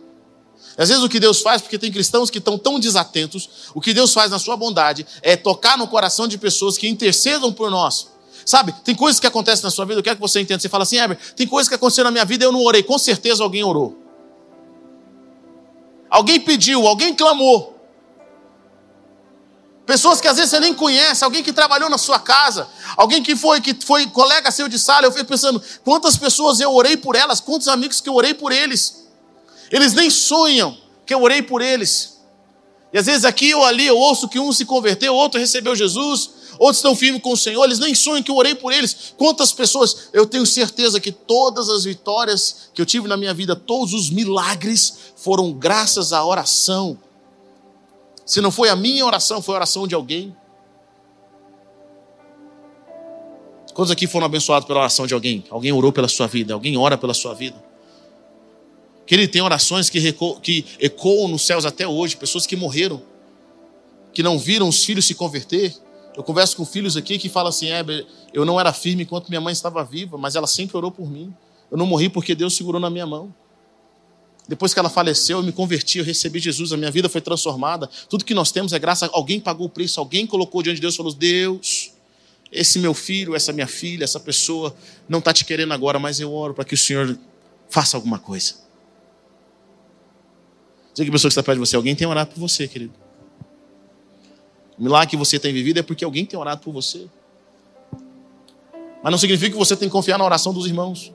[0.77, 3.93] às vezes o que Deus faz, porque tem cristãos que estão tão desatentos, o que
[3.93, 8.07] Deus faz na sua bondade é tocar no coração de pessoas que intercedam por nós.
[8.45, 10.59] Sabe, tem coisas que acontecem na sua vida, eu quero que você entenda.
[10.59, 12.81] Você fala assim, Heber, tem coisas que aconteceram na minha vida e eu não orei.
[12.81, 13.97] Com certeza alguém orou.
[16.09, 17.79] Alguém pediu, alguém clamou.
[19.85, 23.35] Pessoas que às vezes você nem conhece, alguém que trabalhou na sua casa, alguém que
[23.35, 25.05] foi que foi colega seu de sala.
[25.05, 28.51] Eu fico pensando, quantas pessoas eu orei por elas, quantos amigos que eu orei por
[28.51, 29.00] eles.
[29.71, 32.19] Eles nem sonham que eu orei por eles.
[32.93, 36.29] E às vezes aqui ou ali eu ouço que um se converteu, outro recebeu Jesus,
[36.59, 39.13] outros estão firmes com o Senhor, eles nem sonham que eu orei por eles.
[39.17, 43.55] Quantas pessoas, eu tenho certeza que todas as vitórias que eu tive na minha vida,
[43.55, 46.99] todos os milagres foram graças à oração.
[48.25, 50.35] Se não foi a minha oração, foi a oração de alguém.
[53.73, 55.45] Quantos aqui foram abençoados pela oração de alguém?
[55.49, 57.70] Alguém orou pela sua vida, alguém ora pela sua vida.
[59.11, 63.03] Que ele tem orações que, que ecoam nos céus até hoje, pessoas que morreram,
[64.13, 65.75] que não viram os filhos se converter.
[66.15, 67.83] Eu converso com filhos aqui que falam assim: é,
[68.33, 71.33] eu não era firme enquanto minha mãe estava viva, mas ela sempre orou por mim.
[71.69, 73.35] Eu não morri porque Deus segurou na minha mão.
[74.47, 77.89] Depois que ela faleceu, eu me converti, eu recebi Jesus, a minha vida foi transformada.
[78.07, 80.93] Tudo que nós temos é graça, alguém pagou o preço, alguém colocou diante de Deus
[80.93, 81.91] e falou: Deus,
[82.49, 84.73] esse meu filho, essa minha filha, essa pessoa
[85.09, 87.19] não está te querendo agora, mas eu oro para que o Senhor
[87.69, 88.70] faça alguma coisa.
[90.93, 92.93] Diga que a pessoa que está perto de você, alguém tem orado por você, querido.
[94.77, 97.07] O milagre que você tem vivido é porque alguém tem orado por você.
[99.03, 101.11] Mas não significa que você tem que confiar na oração dos irmãos.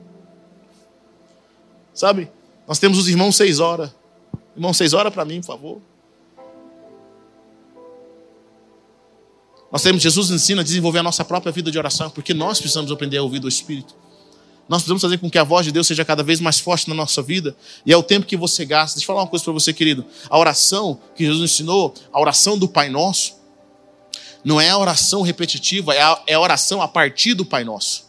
[1.93, 2.29] Sabe?
[2.67, 3.91] Nós temos os irmãos seis horas.
[4.55, 5.81] Irmão, seis horas para mim, por favor.
[9.71, 12.91] Nós temos, Jesus ensina a desenvolver a nossa própria vida de oração, porque nós precisamos
[12.91, 13.95] aprender a ouvir do Espírito.
[14.67, 16.95] Nós precisamos fazer com que a voz de Deus seja cada vez mais forte na
[16.95, 17.55] nossa vida.
[17.85, 18.95] E é o tempo que você gasta.
[18.95, 20.05] Deixa eu falar uma coisa para você, querido.
[20.29, 23.37] A oração que Jesus ensinou, a oração do Pai Nosso,
[24.43, 28.07] não é a oração repetitiva, é a, é a oração a partir do Pai Nosso.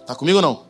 [0.00, 0.64] Está comigo ou não?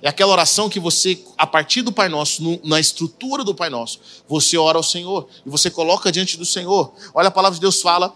[0.00, 3.68] É aquela oração que você, a partir do Pai Nosso, no, na estrutura do Pai
[3.68, 6.92] Nosso, você ora ao Senhor e você coloca diante do Senhor.
[7.12, 8.14] Olha, a palavra de Deus fala: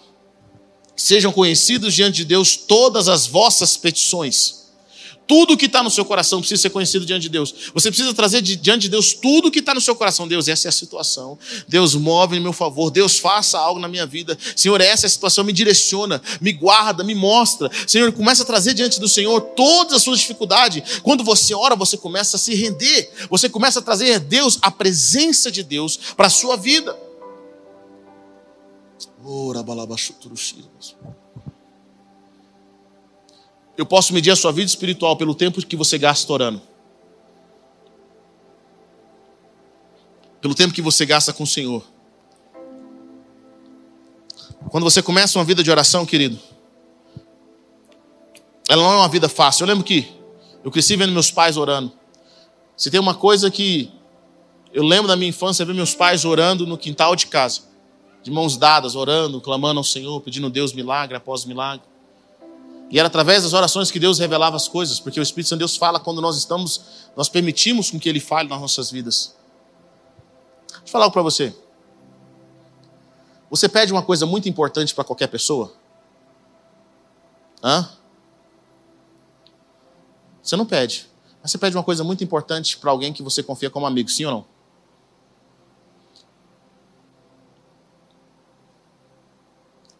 [0.94, 4.61] sejam conhecidos diante de Deus todas as vossas petições
[5.32, 7.54] tudo que está no seu coração precisa ser conhecido diante de Deus.
[7.72, 10.28] Você precisa trazer diante de Deus tudo que está no seu coração.
[10.28, 11.38] Deus, essa é a situação.
[11.66, 12.90] Deus, move em meu favor.
[12.90, 14.36] Deus, faça algo na minha vida.
[14.54, 15.42] Senhor, essa é a situação.
[15.42, 17.70] Me direciona, me guarda, me mostra.
[17.86, 21.00] Senhor, começa a trazer diante do Senhor todas as suas dificuldades.
[21.00, 23.10] Quando você ora, você começa a se render.
[23.30, 26.94] Você começa a trazer Deus, a presença de Deus para a sua vida.
[29.24, 30.68] Ora, balabachuturuxira.
[33.76, 36.62] Eu posso medir a sua vida espiritual pelo tempo que você gasta orando.
[40.42, 41.84] pelo tempo que você gasta com o Senhor.
[44.70, 46.36] Quando você começa uma vida de oração, querido,
[48.68, 49.62] ela não é uma vida fácil.
[49.62, 50.10] Eu lembro que
[50.64, 51.92] eu cresci vendo meus pais orando.
[52.76, 53.92] Se tem uma coisa que
[54.72, 57.60] eu lembro da minha infância, é ver meus pais orando no quintal de casa,
[58.20, 61.86] de mãos dadas, orando, clamando ao Senhor, pedindo a Deus milagre após milagre.
[62.92, 65.62] E era através das orações que Deus revelava as coisas, porque o Espírito Santo de
[65.62, 69.34] Deus fala quando nós estamos, nós permitimos com que Ele fale nas nossas vidas.
[70.68, 71.56] Deixa eu falar algo para você.
[73.48, 75.72] Você pede uma coisa muito importante para qualquer pessoa?
[77.64, 77.88] Hã?
[80.42, 81.08] Você não pede.
[81.40, 84.26] Mas você pede uma coisa muito importante para alguém que você confia como amigo, sim
[84.26, 84.44] ou não?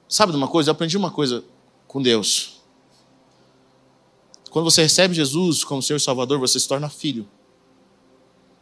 [0.07, 0.69] Sabe de uma coisa?
[0.69, 1.43] Eu aprendi uma coisa
[1.89, 2.62] com Deus.
[4.53, 7.27] Quando você recebe Jesus como Senhor e Salvador, você se torna filho.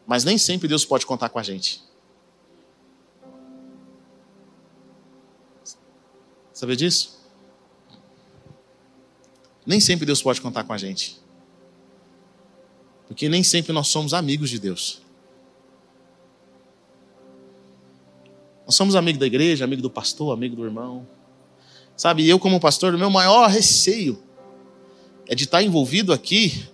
[0.07, 1.83] Mas nem sempre Deus pode contar com a gente.
[6.53, 7.19] Sabia disso?
[9.67, 11.21] Nem sempre Deus pode contar com a gente.
[13.09, 15.03] Porque nem sempre nós somos amigos de Deus.
[18.65, 21.05] Nós somos amigos da igreja, amigo do pastor, amigo do irmão.
[21.97, 24.30] Sabe, eu como pastor, o meu maior receio
[25.31, 26.69] é de estar envolvido aqui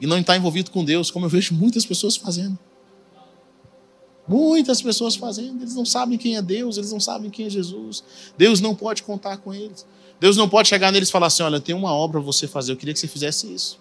[0.00, 2.56] e não estar envolvido com Deus, como eu vejo muitas pessoas fazendo.
[4.28, 8.04] Muitas pessoas fazendo, eles não sabem quem é Deus, eles não sabem quem é Jesus.
[8.38, 9.84] Deus não pode contar com eles.
[10.20, 12.70] Deus não pode chegar neles e falar assim: olha, tem uma obra para você fazer,
[12.70, 13.80] eu queria que você fizesse isso.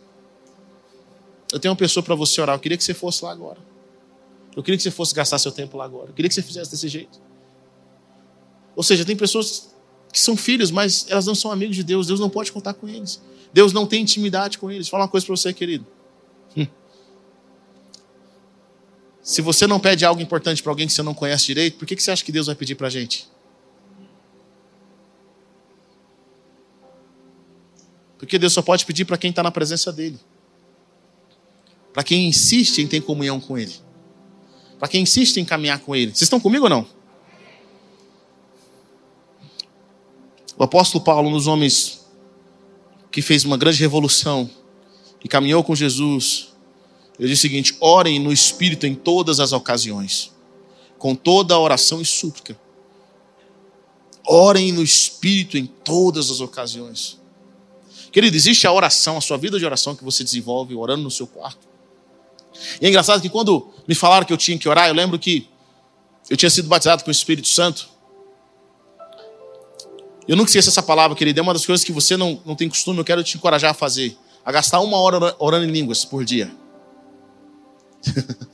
[1.53, 3.59] Eu tenho uma pessoa para você orar, eu queria que você fosse lá agora.
[4.55, 6.09] Eu queria que você fosse gastar seu tempo lá agora.
[6.09, 7.21] Eu queria que você fizesse desse jeito.
[8.75, 9.69] Ou seja, tem pessoas
[10.11, 12.07] que são filhos, mas elas não são amigos de Deus.
[12.07, 13.21] Deus não pode contar com eles.
[13.53, 14.87] Deus não tem intimidade com eles.
[14.87, 15.85] Vou falar uma coisa para você, querido.
[16.55, 16.67] Hum.
[19.21, 21.99] Se você não pede algo importante para alguém que você não conhece direito, por que
[21.99, 23.29] você acha que Deus vai pedir para a gente?
[28.17, 30.19] Porque Deus só pode pedir para quem está na presença dele
[31.93, 33.73] para quem insiste em ter comunhão com Ele,
[34.79, 36.11] para quem insiste em caminhar com Ele.
[36.11, 36.87] Vocês estão comigo ou não?
[40.57, 42.00] O apóstolo Paulo, dos homens
[43.11, 44.49] que fez uma grande revolução
[45.23, 46.53] e caminhou com Jesus,
[47.19, 50.31] ele diz o seguinte: orem no Espírito em todas as ocasiões,
[50.97, 52.59] com toda a oração e súplica.
[54.27, 57.19] Orem no Espírito em todas as ocasiões.
[58.11, 61.27] Querido, existe a oração, a sua vida de oração que você desenvolve orando no seu
[61.27, 61.67] quarto.
[62.79, 65.47] E é engraçado que quando me falaram que eu tinha que orar, eu lembro que
[66.29, 67.89] eu tinha sido batizado com o Espírito Santo.
[70.27, 71.39] Eu nunca esqueço essa palavra, querido.
[71.39, 73.73] É uma das coisas que você não, não tem costume, eu quero te encorajar a
[73.73, 74.17] fazer.
[74.45, 76.51] A gastar uma hora orando em línguas por dia.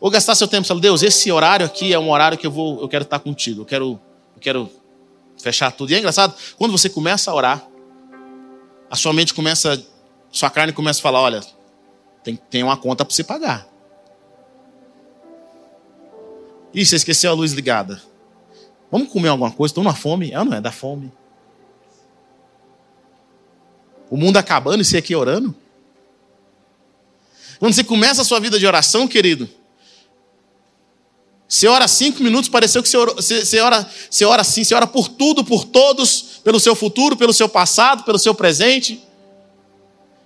[0.00, 2.80] Ou gastar seu tempo, falando, Deus, esse horário aqui é um horário que eu vou,
[2.80, 4.00] eu quero estar contigo, eu quero,
[4.36, 4.70] eu quero
[5.42, 5.90] fechar tudo.
[5.90, 7.66] E é engraçado, quando você começa a orar,
[8.88, 9.84] a sua mente começa
[10.30, 11.40] sua carne começa a falar: olha,
[12.22, 13.66] tem, tem uma conta para você pagar.
[16.78, 18.00] Ih, você esqueceu a luz ligada.
[18.88, 19.72] Vamos comer alguma coisa?
[19.72, 20.32] Estou na fome.
[20.32, 21.10] Ah, não é da fome.
[24.08, 25.52] O mundo acabando e você aqui orando?
[27.58, 29.50] Quando você começa a sua vida de oração, querido,
[31.48, 34.72] você ora cinco minutos, pareceu que você, ora, você, você, ora, você ora assim, você
[34.72, 39.02] ora por tudo, por todos, pelo seu futuro, pelo seu passado, pelo seu presente.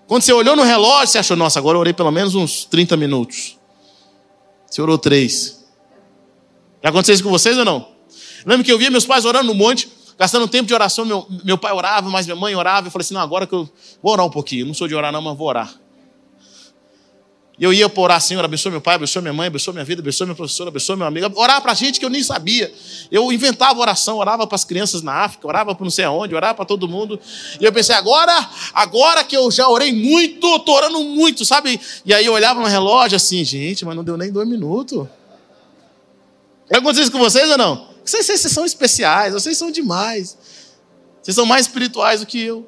[0.07, 2.95] Quando você olhou no relógio, você achou, nossa, agora eu orei pelo menos uns 30
[2.99, 3.57] minutos.
[4.67, 5.62] Você orou três.
[6.83, 7.87] Já aconteceu isso com vocês ou não?
[8.45, 11.05] Lembro que eu via meus pais orando no monte, gastando tempo de oração.
[11.05, 12.88] Meu, meu pai orava, mas minha mãe orava.
[12.88, 13.68] Eu falei assim: não, agora que eu
[14.03, 14.62] vou orar um pouquinho.
[14.62, 15.73] Eu não sou de orar, não, mas vou orar.
[17.59, 20.01] E eu ia por orar, Senhor, abençoe meu pai, abençoe minha mãe, abençoe minha vida,
[20.01, 21.31] abençoe minha professora, abençoe meu amigo.
[21.38, 22.73] Orar para gente que eu nem sabia.
[23.11, 26.55] Eu inventava oração, orava para as crianças na África, orava para não sei aonde, orava
[26.55, 27.20] para todo mundo.
[27.61, 31.78] E eu pensei, agora, agora que eu já orei muito, estou orando muito, sabe?
[32.05, 35.07] E aí eu olhava no relógio assim, gente, mas não deu nem dois minutos.
[36.73, 37.93] Já aconteceu isso com vocês ou não?
[38.03, 40.39] Vocês, vocês são especiais, vocês são demais.
[41.23, 42.66] Vocês são mais espirituais do que eu.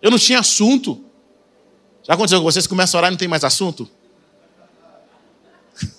[0.00, 1.04] Eu não tinha assunto.
[2.02, 2.66] Já aconteceu com vocês?
[2.66, 3.86] Começam a orar e não tem mais assunto?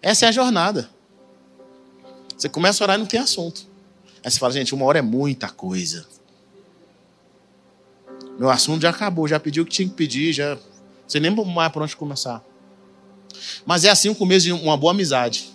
[0.00, 0.88] Essa é a jornada.
[2.36, 3.66] Você começa a orar e não tem assunto.
[4.22, 6.06] Aí você fala, gente, uma hora é muita coisa.
[8.38, 10.58] Meu assunto já acabou, já pediu o que tinha que pedir, já.
[11.06, 12.44] Você nem mais por onde começar.
[13.64, 15.50] Mas é assim o começo de uma boa amizade.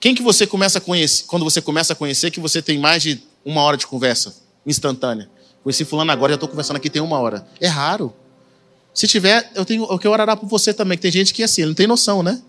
[0.00, 3.02] Quem que você começa a conhecer, quando você começa a conhecer que você tem mais
[3.02, 4.34] de uma hora de conversa
[4.66, 5.30] instantânea?
[5.62, 7.46] Conheci fulano agora, já estou conversando aqui tem uma hora.
[7.60, 8.12] É raro.
[8.92, 11.44] Se tiver, eu tenho, eu quero orar por você também, que tem gente que é
[11.44, 12.42] assim, não tem noção, né?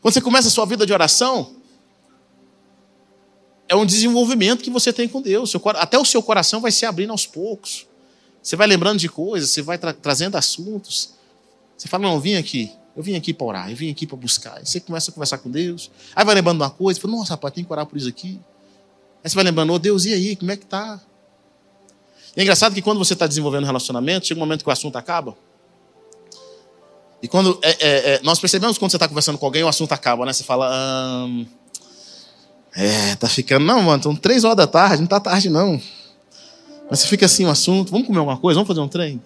[0.00, 1.56] Quando você começa a sua vida de oração,
[3.68, 5.54] é um desenvolvimento que você tem com Deus.
[5.76, 7.86] Até o seu coração vai se abrindo aos poucos.
[8.42, 11.14] Você vai lembrando de coisas, você vai tra trazendo assuntos.
[11.76, 12.72] Você fala, não, eu vim aqui.
[12.96, 14.58] Eu vim aqui para orar, eu vim aqui para buscar.
[14.58, 15.90] Aí você começa a conversar com Deus.
[16.14, 18.40] Aí vai lembrando uma coisa, fala, nossa, rapaz, tem que orar por isso aqui.
[19.22, 21.00] Aí você vai lembrando, oh, Deus, e aí, como é que tá?
[22.36, 24.72] E é engraçado que quando você está desenvolvendo um relacionamento, chega um momento que o
[24.72, 25.36] assunto acaba.
[27.22, 29.92] E quando é, é, é, nós percebemos quando você está conversando com alguém, o assunto
[29.92, 30.32] acaba, né?
[30.32, 31.28] Você fala,
[32.74, 35.80] é, tá ficando, não, mano, são três horas da tarde, não tá tarde não.
[36.88, 39.20] Mas você fica assim o assunto, vamos comer alguma coisa, vamos fazer um trem?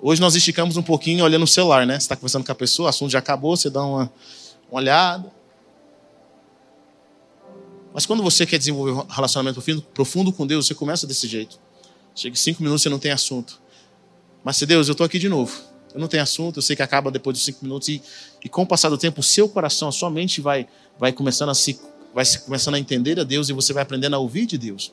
[0.00, 1.94] Hoje nós esticamos um pouquinho olhando o celular, né?
[1.94, 4.12] Você está conversando com a pessoa, o assunto já acabou, você dá uma,
[4.68, 5.32] uma olhada.
[7.94, 9.62] Mas quando você quer desenvolver um relacionamento
[9.94, 11.56] profundo com Deus, você começa desse jeito.
[12.14, 13.60] Chega cinco minutos e não tem assunto.
[14.44, 15.60] Mas se Deus, eu estou aqui de novo.
[15.94, 17.88] Eu não tenho assunto, eu sei que acaba depois de cinco minutos.
[17.88, 18.02] E,
[18.44, 20.66] e com o passar do tempo, o seu coração, a sua mente vai,
[20.98, 21.78] vai começando a se
[22.14, 24.92] vai se começando a entender a Deus e você vai aprendendo a ouvir de Deus.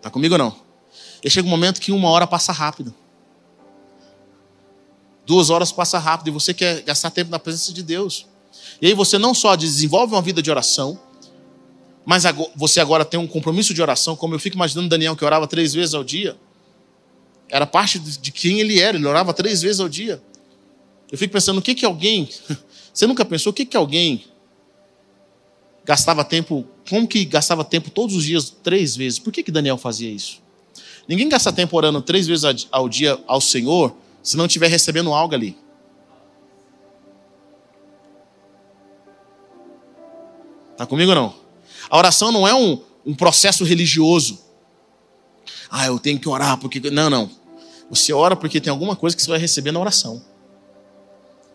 [0.00, 0.56] Tá comigo ou não?
[1.22, 2.94] E chega um momento que uma hora passa rápido.
[5.26, 8.26] Duas horas passa rápido e você quer gastar tempo na presença de Deus.
[8.80, 10.98] E aí você não só desenvolve uma vida de oração,
[12.04, 12.24] mas
[12.54, 15.72] você agora tem um compromisso de oração, como eu fico imaginando Daniel que orava três
[15.72, 16.36] vezes ao dia.
[17.48, 20.22] Era parte de quem ele era, ele orava três vezes ao dia.
[21.10, 22.28] Eu fico pensando, o que que alguém.
[22.92, 24.24] Você nunca pensou o que que alguém
[25.84, 26.66] gastava tempo.
[26.88, 29.18] Como que gastava tempo todos os dias, três vezes?
[29.18, 30.42] Por que, que Daniel fazia isso?
[31.08, 35.34] Ninguém gasta tempo orando três vezes ao dia ao Senhor se não estiver recebendo algo
[35.34, 35.56] ali.
[40.72, 41.43] Está comigo ou não?
[41.94, 44.40] A oração não é um, um processo religioso.
[45.70, 46.80] Ah, eu tenho que orar porque.
[46.90, 47.30] Não, não.
[47.88, 50.20] Você ora porque tem alguma coisa que você vai receber na oração.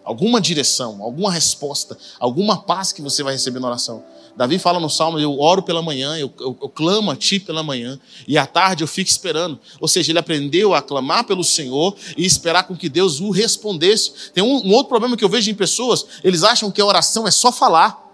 [0.01, 4.01] Alguma direção, alguma resposta, alguma paz que você vai receber na oração.
[4.33, 7.61] Davi fala no Salmo: Eu oro pela manhã, eu, eu, eu, clamo a ti pela
[7.61, 9.59] manhã, e à tarde eu fico esperando.
[9.81, 14.31] Ou seja, ele aprendeu a clamar pelo Senhor e esperar com que Deus o respondesse.
[14.33, 17.27] Tem um, um outro problema que eu vejo em pessoas: eles acham que a oração
[17.27, 18.08] é só falar.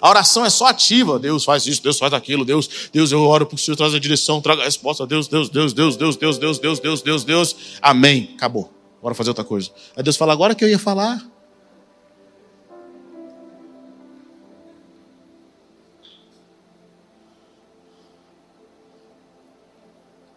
[0.00, 1.18] A oração é só ativa.
[1.18, 2.44] Deus faz isso, Deus faz aquilo.
[2.44, 5.06] Deus, Deus, eu oro para o Senhor, traz a direção, traga a resposta.
[5.06, 7.56] Deus, Deus, Deus, Deus, Deus, Deus, Deus, Deus, Deus, Deus, Deus.
[7.80, 8.32] Amém.
[8.36, 8.72] Acabou.
[9.02, 9.70] Bora fazer outra coisa.
[9.96, 11.24] Aí Deus fala, agora que eu ia falar.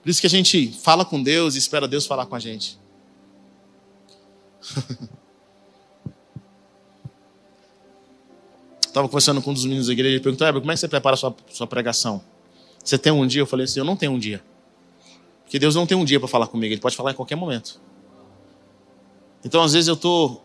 [0.01, 2.79] Por isso que a gente fala com Deus e espera Deus falar com a gente.
[8.89, 11.13] Estava conversando com um dos meninos da igreja e perguntou: como é que você prepara
[11.13, 12.23] a sua, sua pregação?
[12.83, 13.43] Você tem um dia?
[13.43, 14.43] Eu falei assim: eu não tenho um dia.
[15.43, 17.79] Porque Deus não tem um dia para falar comigo, Ele pode falar em qualquer momento.
[19.45, 20.41] Então, às vezes, eu tô,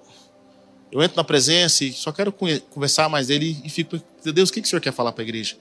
[0.93, 2.31] eu entro na presença e só quero
[2.71, 5.27] conversar mais dele e fico, Deus, o que, que o Senhor quer falar para a
[5.27, 5.57] igreja?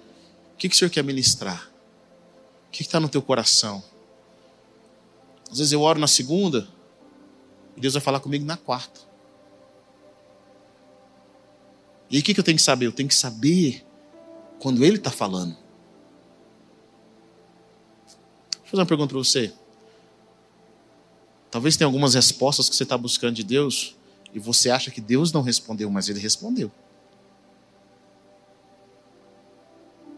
[0.54, 1.72] O que, que o Senhor quer ministrar?
[2.68, 3.82] O que está no teu coração?
[5.50, 6.68] Às vezes eu oro na segunda
[7.78, 9.12] e Deus vai falar comigo na quarta.
[12.14, 12.86] E o que, que eu tenho que saber?
[12.86, 13.84] Eu tenho que saber
[14.59, 15.57] quando Ele está falando.
[18.51, 19.51] Vou fazer uma pergunta para você.
[21.49, 23.95] Talvez tenha algumas respostas que você está buscando de Deus
[24.32, 26.72] e você acha que Deus não respondeu, mas Ele respondeu.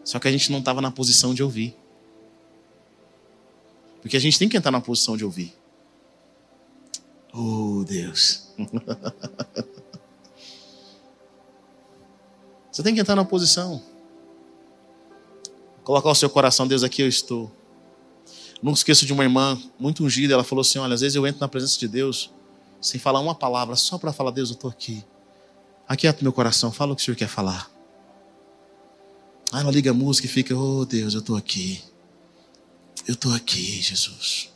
[0.04, 1.74] Só que a gente não estava na posição de ouvir.
[4.02, 5.54] Porque a gente tem que entrar na posição de ouvir.
[7.32, 8.52] Oh, Deus.
[12.76, 13.82] Você tem que entrar na posição.
[15.82, 17.50] Colocar o seu coração, Deus, aqui eu estou.
[18.62, 21.40] Nunca esqueço de uma irmã muito ungida, ela falou assim: Olha, às vezes eu entro
[21.40, 22.30] na presença de Deus
[22.78, 25.02] sem falar uma palavra, só para falar, Deus, eu estou aqui.
[25.88, 27.70] Aquieta meu coração, fala o que o Senhor quer falar.
[29.50, 31.82] Aí ela liga a música e fica: Oh Deus, eu estou aqui.
[33.08, 34.50] Eu estou aqui, Jesus.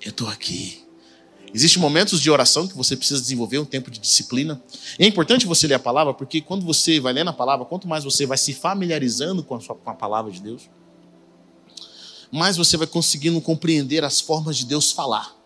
[0.00, 0.84] Eu estou aqui.
[1.54, 4.60] Existem momentos de oração que você precisa desenvolver um tempo de disciplina.
[4.98, 8.04] É importante você ler a palavra, porque quando você vai lendo a palavra, quanto mais
[8.04, 10.62] você vai se familiarizando com a, sua, com a palavra de Deus,
[12.30, 15.36] mais você vai conseguindo compreender as formas de Deus falar.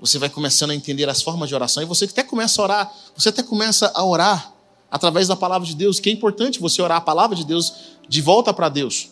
[0.00, 2.94] Você vai começando a entender as formas de oração e você até começa a orar,
[3.14, 4.54] você até começa a orar
[4.90, 7.72] através da palavra de Deus, que é importante você orar a palavra de Deus
[8.08, 9.10] de volta para Deus.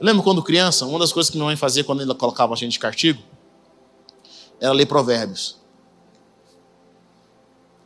[0.00, 2.56] Eu lembro quando criança, uma das coisas que minha mãe fazia quando ela colocava a
[2.56, 3.22] gente de castigo
[4.58, 5.58] era ler provérbios.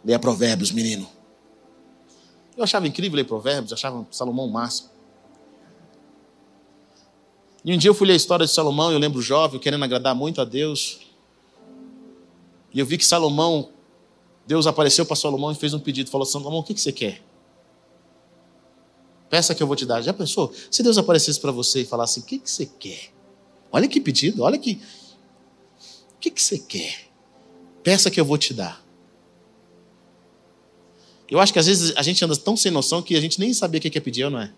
[0.04, 1.08] Leia provérbios, menino.
[2.56, 4.90] Eu achava incrível ler provérbios, achava Salomão o máximo.
[7.64, 10.14] E um dia eu fui ler a história de Salomão, eu lembro jovem, querendo agradar
[10.14, 11.00] muito a Deus.
[12.72, 13.70] E eu vi que Salomão,
[14.46, 17.22] Deus apareceu para Salomão e fez um pedido, falou: Salomão, o que, que você quer?
[19.34, 20.00] Peça que eu vou te dar.
[20.00, 20.54] Já pensou?
[20.70, 23.10] Se Deus aparecesse para você e falasse: O que, que você quer?
[23.72, 24.80] Olha que pedido, olha que.
[26.14, 27.08] O que, que você quer?
[27.82, 28.80] Peça que eu vou te dar.
[31.28, 33.52] Eu acho que às vezes a gente anda tão sem noção que a gente nem
[33.52, 34.54] sabia o que é pedir, não é?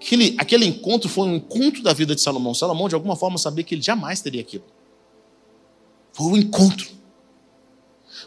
[0.00, 2.54] Aquele, aquele encontro foi um encontro da vida de Salomão.
[2.54, 4.64] Salomão, de alguma forma, sabia que ele jamais teria aquilo.
[6.14, 7.03] Foi um encontro.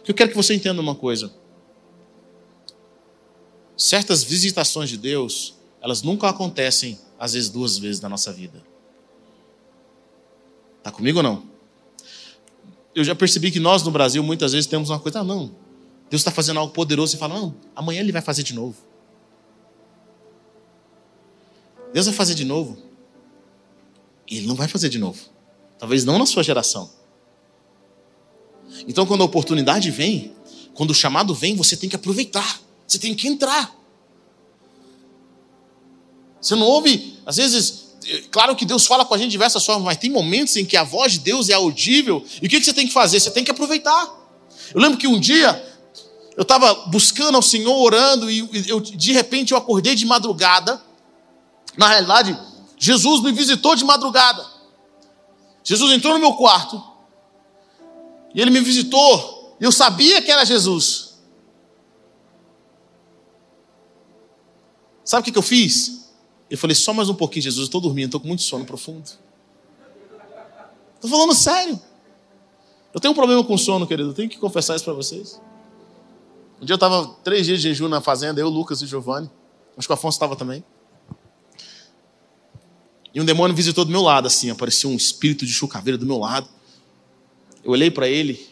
[0.07, 1.31] Eu quero que você entenda uma coisa.
[3.75, 8.63] Certas visitações de Deus, elas nunca acontecem, às vezes, duas vezes na nossa vida.
[10.77, 11.43] Está comigo ou não?
[12.95, 15.51] Eu já percebi que nós no Brasil muitas vezes temos uma coisa, ah, não,
[16.09, 18.75] Deus está fazendo algo poderoso e fala, não, amanhã ele vai fazer de novo.
[21.93, 22.77] Deus vai fazer de novo.
[24.27, 25.21] E ele não vai fazer de novo.
[25.77, 26.96] Talvez não na sua geração.
[28.87, 30.33] Então, quando a oportunidade vem,
[30.73, 33.75] quando o chamado vem, você tem que aproveitar, você tem que entrar.
[36.41, 39.65] Você não ouve, às vezes, é, claro que Deus fala com a gente de diversas
[39.65, 42.63] formas, mas tem momentos em que a voz de Deus é audível, e o que
[42.63, 43.19] você tem que fazer?
[43.19, 44.07] Você tem que aproveitar.
[44.73, 45.63] Eu lembro que um dia
[46.35, 50.81] eu estava buscando ao Senhor, orando, e eu, de repente eu acordei de madrugada.
[51.75, 52.37] Na realidade,
[52.77, 54.45] Jesus me visitou de madrugada.
[55.63, 56.96] Jesus entrou no meu quarto
[58.33, 59.55] e ele me visitou.
[59.59, 61.17] E eu sabia que era Jesus.
[65.03, 66.11] Sabe o que, que eu fiz?
[66.49, 69.09] Eu falei, só mais um pouquinho, Jesus, eu estou dormindo, estou com muito sono profundo.
[70.95, 71.79] Estou falando sério.
[72.93, 75.41] Eu tenho um problema com sono, querido, eu tenho que confessar isso para vocês.
[76.61, 79.29] Um dia eu estava três dias de jejum na fazenda, eu, Lucas e Giovanni.
[79.77, 80.63] Acho que o Afonso estava também.
[83.13, 86.17] E um demônio visitou do meu lado, assim, apareceu um espírito de chucaveira do meu
[86.17, 86.49] lado.
[87.67, 88.47] Eu olhei para ele,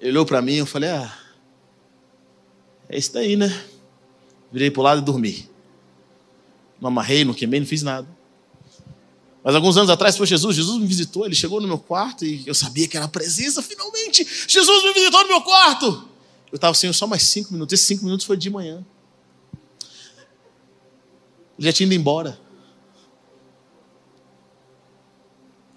[0.00, 1.14] ele olhou para mim, eu falei, ah,
[2.88, 3.48] é isso daí, né?
[4.50, 5.46] Virei para o lado e dormi.
[6.80, 8.08] Não amarrei, não queimei, não fiz nada.
[9.44, 12.42] Mas alguns anos atrás foi Jesus, Jesus me visitou, ele chegou no meu quarto e
[12.46, 14.26] eu sabia que era a presença, finalmente.
[14.48, 16.08] Jesus me visitou no meu quarto.
[16.50, 18.82] Eu estava sem só mais cinco minutos, esses cinco minutos foi de manhã.
[21.58, 22.40] Ele já tinha ido embora.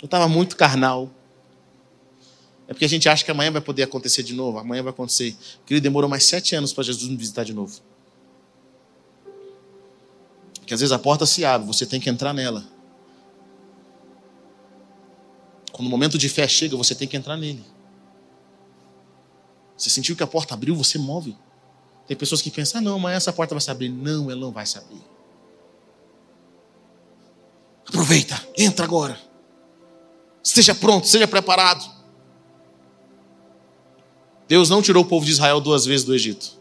[0.01, 1.11] Eu estava muito carnal.
[2.67, 5.35] É porque a gente acha que amanhã vai poder acontecer de novo, amanhã vai acontecer.
[5.59, 7.79] Porque ele demorou mais sete anos para Jesus me visitar de novo.
[10.59, 12.65] Porque às vezes a porta se abre, você tem que entrar nela.
[15.71, 17.63] Quando o momento de fé chega, você tem que entrar nele.
[19.77, 21.37] Você sentiu que a porta abriu, você move.
[22.07, 23.89] Tem pessoas que pensam, ah, não, amanhã essa porta vai se abrir.
[23.89, 25.01] Não, ela não vai se abrir.
[27.87, 29.19] Aproveita, entra agora.
[30.43, 31.94] Esteja pronto, seja preparado.
[34.47, 36.53] Deus não tirou o povo de Israel duas vezes do Egito.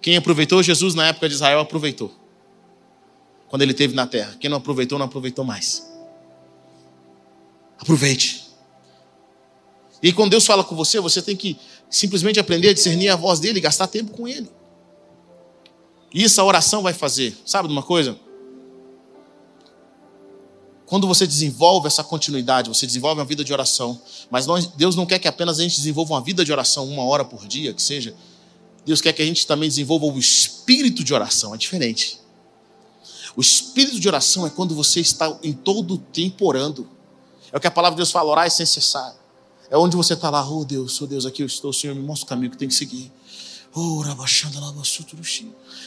[0.00, 2.12] Quem aproveitou Jesus na época de Israel, aproveitou.
[3.48, 4.36] Quando ele esteve na terra.
[4.38, 5.86] Quem não aproveitou, não aproveitou mais.
[7.78, 8.46] Aproveite.
[10.02, 11.58] E quando Deus fala com você, você tem que
[11.90, 14.48] simplesmente aprender a discernir a voz dele gastar tempo com ele.
[16.14, 17.36] E isso a oração vai fazer.
[17.44, 18.18] Sabe de uma coisa?
[20.88, 25.04] Quando você desenvolve essa continuidade, você desenvolve uma vida de oração, mas nós, Deus não
[25.04, 27.82] quer que apenas a gente desenvolva uma vida de oração uma hora por dia, que
[27.82, 28.14] seja.
[28.86, 32.18] Deus quer que a gente também desenvolva o espírito de oração, é diferente.
[33.36, 36.88] O espírito de oração é quando você está em todo o tempo orando.
[37.52, 39.14] É o que a palavra de Deus fala, orar é sem cessar.
[39.70, 42.24] É onde você está lá, oh Deus, oh Deus, aqui eu estou, Senhor, me mostra
[42.24, 43.12] o caminho que tem que seguir.
[43.74, 44.02] Oh,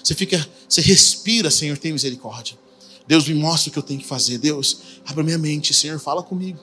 [0.03, 2.55] você fica, você respira, Senhor, tem misericórdia.
[3.07, 4.37] Deus me mostra o que eu tenho que fazer.
[4.37, 5.73] Deus, abre minha mente.
[5.73, 6.59] Senhor, fala comigo.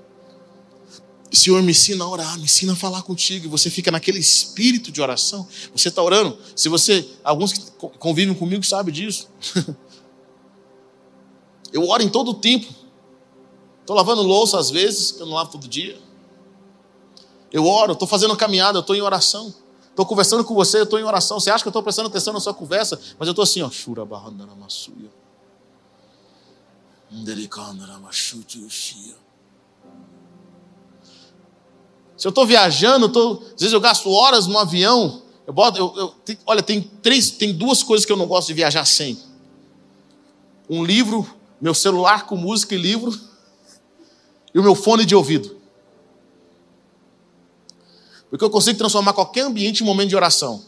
[1.31, 3.47] Senhor, me ensina a orar, me ensina a falar contigo.
[3.47, 5.47] E você fica naquele espírito de oração.
[5.75, 6.39] Você está orando.
[6.57, 7.61] Se você, alguns que
[7.99, 9.29] convivem comigo sabem disso.
[11.73, 12.67] eu oro em todo o tempo.
[13.81, 15.99] Estou lavando louça às vezes, que eu não lavo todo dia.
[17.53, 19.55] Eu oro, estou fazendo caminhada, eu estou em oração.
[19.89, 21.41] Estou conversando com você, eu estou em oração.
[21.41, 23.01] Você acha que eu estou prestando atenção na sua conversa?
[23.19, 23.71] Mas eu estou assim, ó.
[23.71, 25.11] Shura barrandana massuya.
[32.17, 35.23] Se eu estou viajando, tô, às vezes eu gasto horas no avião.
[35.47, 38.49] Eu boto, eu, eu, tem, olha, tem três, tem duas coisas que eu não gosto
[38.49, 39.19] de viajar sem.
[40.69, 41.27] Um livro,
[41.61, 43.19] meu celular com música e livro,
[44.53, 45.57] e o meu fone de ouvido.
[48.29, 50.65] Porque eu consigo transformar qualquer ambiente em momento de oração.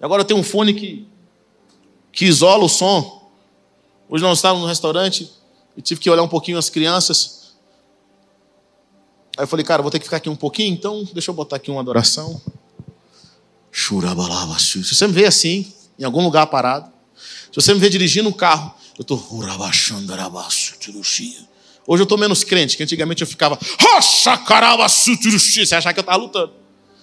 [0.00, 1.08] E agora eu tenho um fone que,
[2.12, 3.13] que isola o som.
[4.08, 5.30] Hoje nós estávamos no restaurante
[5.76, 7.54] e tive que olhar um pouquinho as crianças.
[9.36, 11.56] Aí eu falei, cara, vou ter que ficar aqui um pouquinho, então deixa eu botar
[11.56, 12.40] aqui uma adoração.
[14.84, 18.32] Se você me vê assim, em algum lugar parado, se você me vê dirigindo um
[18.32, 19.18] carro, eu estou.
[21.86, 23.58] Hoje eu estou menos crente, que antigamente eu ficava.
[23.58, 26.52] Você achar que eu estava lutando.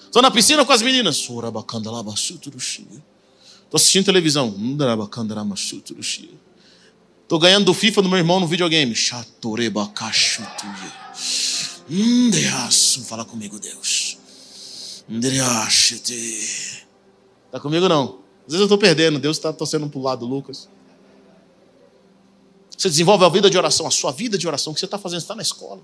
[0.06, 1.18] Estou na piscina com as meninas.
[3.66, 4.54] Estou assistindo televisão.
[7.32, 8.94] Estou ganhando do FIFA do meu irmão no videogame.
[13.06, 14.18] Fala comigo, Deus.
[17.46, 18.20] Está comigo não.
[18.40, 19.18] Às vezes eu estou perdendo.
[19.18, 20.68] Deus está torcendo para o lado, Lucas.
[22.78, 24.98] Você desenvolve a vida de oração, a sua vida de oração, o que você está
[24.98, 25.22] fazendo?
[25.22, 25.80] Está na escola.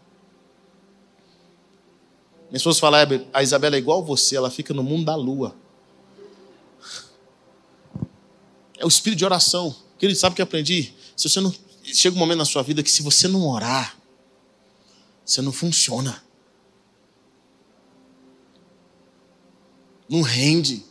[2.50, 5.56] Minha esposa fala, a Isabela é igual você, ela fica no mundo da lua.
[8.78, 9.74] É o espírito de oração.
[9.98, 10.97] Querido, sabe o que eu aprendi?
[11.18, 11.54] Se você não.
[11.84, 13.98] Chega um momento na sua vida que se você não orar,
[15.26, 16.24] você não funciona.
[20.08, 20.86] Não rende.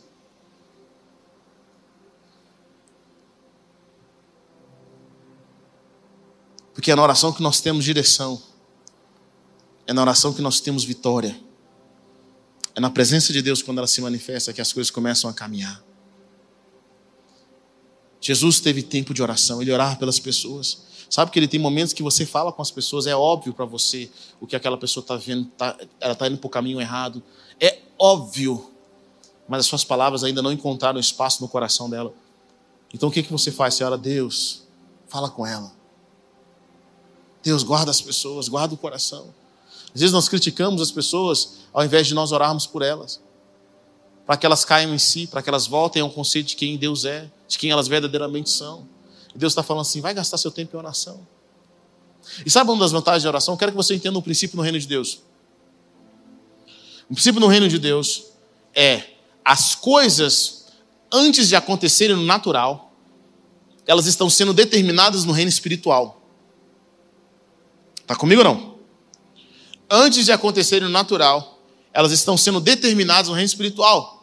[6.73, 8.41] Porque é na oração que nós temos direção.
[9.87, 11.39] É na oração que nós temos vitória.
[12.75, 15.86] É na presença de Deus, quando ela se manifesta, que as coisas começam a caminhar.
[18.27, 20.79] Jesus teve tempo de oração, ele orava pelas pessoas.
[21.09, 24.11] Sabe que ele tem momentos que você fala com as pessoas, é óbvio para você
[24.41, 27.23] o que aquela pessoa está vendo, tá, ela está indo para o caminho errado.
[27.57, 28.69] É óbvio,
[29.47, 32.13] mas as suas palavras ainda não encontraram espaço no coração dela.
[32.93, 33.75] Então o que, que você faz?
[33.75, 34.63] Você ora, Deus,
[35.07, 35.71] fala com ela.
[37.41, 39.33] Deus, guarda as pessoas, guarda o coração.
[39.95, 43.21] Às vezes nós criticamos as pessoas ao invés de nós orarmos por elas
[44.27, 47.05] para que elas caiam em si, para que elas voltem ao conceito de quem Deus
[47.05, 48.85] é, de quem elas verdadeiramente são.
[49.33, 51.25] E Deus está falando assim: vai gastar seu tempo em oração.
[52.45, 53.53] E sabe uma das vantagens da oração?
[53.53, 55.21] Eu quero que você entenda um princípio no reino de Deus.
[57.09, 58.25] O princípio no reino de Deus
[58.75, 59.11] é
[59.45, 60.65] as coisas,
[61.09, 62.91] antes de acontecerem no natural,
[63.85, 66.21] elas estão sendo determinadas no reino espiritual.
[68.01, 68.77] Está comigo ou não?
[69.89, 71.61] Antes de acontecerem no natural,
[71.93, 74.16] elas estão sendo determinadas no reino espiritual.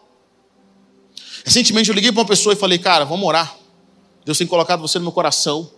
[1.45, 3.55] Recentemente eu liguei para uma pessoa e falei, cara, vamos orar.
[4.25, 5.71] Deus tem colocado você no meu coração.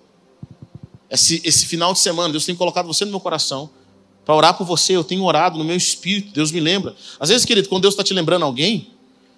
[1.10, 3.68] Esse, esse final de semana, Deus tem colocado você no meu coração
[4.24, 4.92] para orar por você.
[4.94, 6.94] Eu tenho orado no meu espírito, Deus me lembra.
[7.18, 8.92] Às vezes, querido, quando Deus está te lembrando alguém,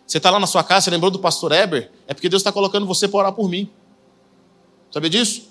[0.07, 2.53] você está lá na sua casa, você lembrou do pastor Eber, é porque Deus está
[2.53, 3.70] colocando você para orar por mim.
[4.91, 5.49] Sabe disso?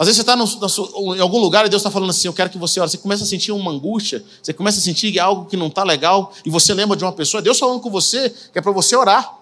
[0.00, 2.56] Às vezes você está em algum lugar e Deus está falando assim: Eu quero que
[2.56, 2.90] você ore.
[2.90, 6.32] Você começa a sentir uma angústia, você começa a sentir algo que não está legal,
[6.42, 9.38] e você lembra de uma pessoa, Deus falando com você, que é para você orar.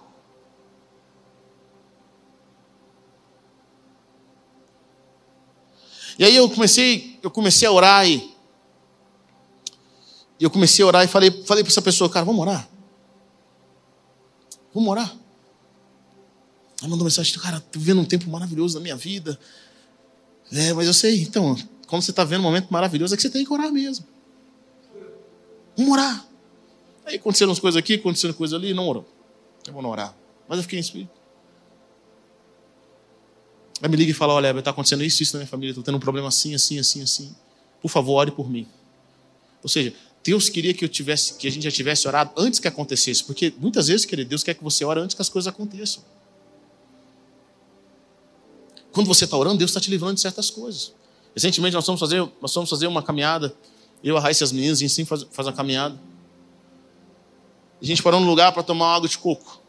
[6.17, 8.35] E aí eu comecei, eu comecei a orar e
[10.37, 12.67] eu comecei a orar e falei, falei para essa pessoa, cara, vamos orar.
[14.73, 15.15] Vamos orar.
[16.81, 19.39] Ela mandou mensagem, cara, estou vivendo um tempo maravilhoso na minha vida.
[20.51, 21.55] É, mas eu sei, então,
[21.87, 24.05] quando você está vendo um momento maravilhoso, é que você tem que orar mesmo.
[25.77, 26.27] Vamos orar.
[27.05, 29.07] Aí aconteceram umas coisas aqui, aconteceram coisas ali, não orou.
[29.65, 30.15] Eu vou não orar.
[30.47, 31.11] Mas eu fiquei em espírito.
[33.81, 35.95] Aí me liga e fala: olha, está acontecendo isso, isso na minha família, estou tendo
[35.95, 37.35] um problema assim, assim, assim, assim.
[37.81, 38.67] Por favor, ore por mim.
[39.63, 39.93] Ou seja,
[40.23, 43.53] Deus queria que eu tivesse, que a gente já tivesse orado antes que acontecesse, porque
[43.57, 46.03] muitas vezes, querido, Deus quer que você ore antes que as coisas aconteçam.
[48.91, 50.93] Quando você está orando, Deus está te livrando de certas coisas.
[51.33, 53.55] Recentemente nós fomos fazer, nós fomos fazer uma caminhada.
[54.03, 55.99] Eu, a Raíssa e as meninas, a gente sempre faz, faz uma caminhada.
[57.81, 59.59] A gente parou num lugar para tomar água de coco.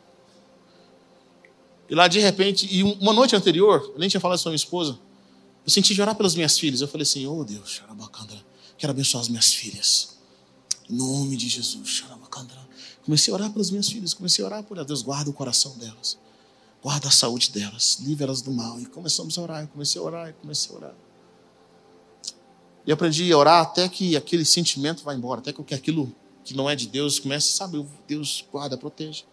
[1.89, 4.57] E lá, de repente, e uma noite anterior, eu nem tinha falado isso com minha
[4.57, 4.99] esposa,
[5.65, 6.81] eu senti de orar pelas minhas filhas.
[6.81, 7.83] Eu falei assim, oh Deus,
[8.79, 10.17] quero abençoar as minhas filhas.
[10.89, 12.05] Em nome de Jesus,
[13.05, 14.87] Comecei a orar pelas minhas filhas, comecei a orar por elas.
[14.87, 16.17] Deus, guarda o coração delas.
[16.83, 18.81] Guarda a saúde delas, livre elas do mal.
[18.81, 20.95] E começamos a orar, eu comecei a orar, eu comecei a orar.
[22.87, 26.11] E aprendi a orar até que aquele sentimento vá embora, até que aquilo
[26.43, 29.25] que não é de Deus, comece, sabe, Deus guarda, proteja.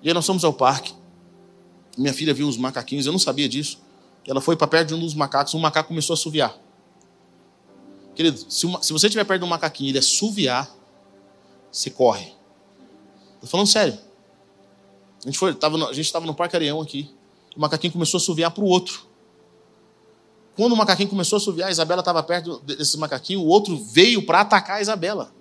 [0.00, 0.94] E aí nós fomos ao parque.
[1.98, 3.80] Minha filha viu uns macaquinhos, eu não sabia disso.
[4.26, 6.56] Ela foi para perto de um dos macacos, um macaco começou a assoviar.
[8.14, 10.72] Querido, se, uma, se você estiver perto de um macaquinho e ele assoviar,
[11.70, 12.32] você corre.
[13.34, 13.98] Estou falando sério.
[15.24, 17.10] A gente, foi, tava no, a gente estava no Parque Areão aqui.
[17.56, 19.06] O macaquinho começou a assoviar para o outro.
[20.54, 24.24] Quando o macaquinho começou a assoviar, a Isabela estava perto desse macaquinho, o outro veio
[24.24, 25.32] para atacar a Isabela.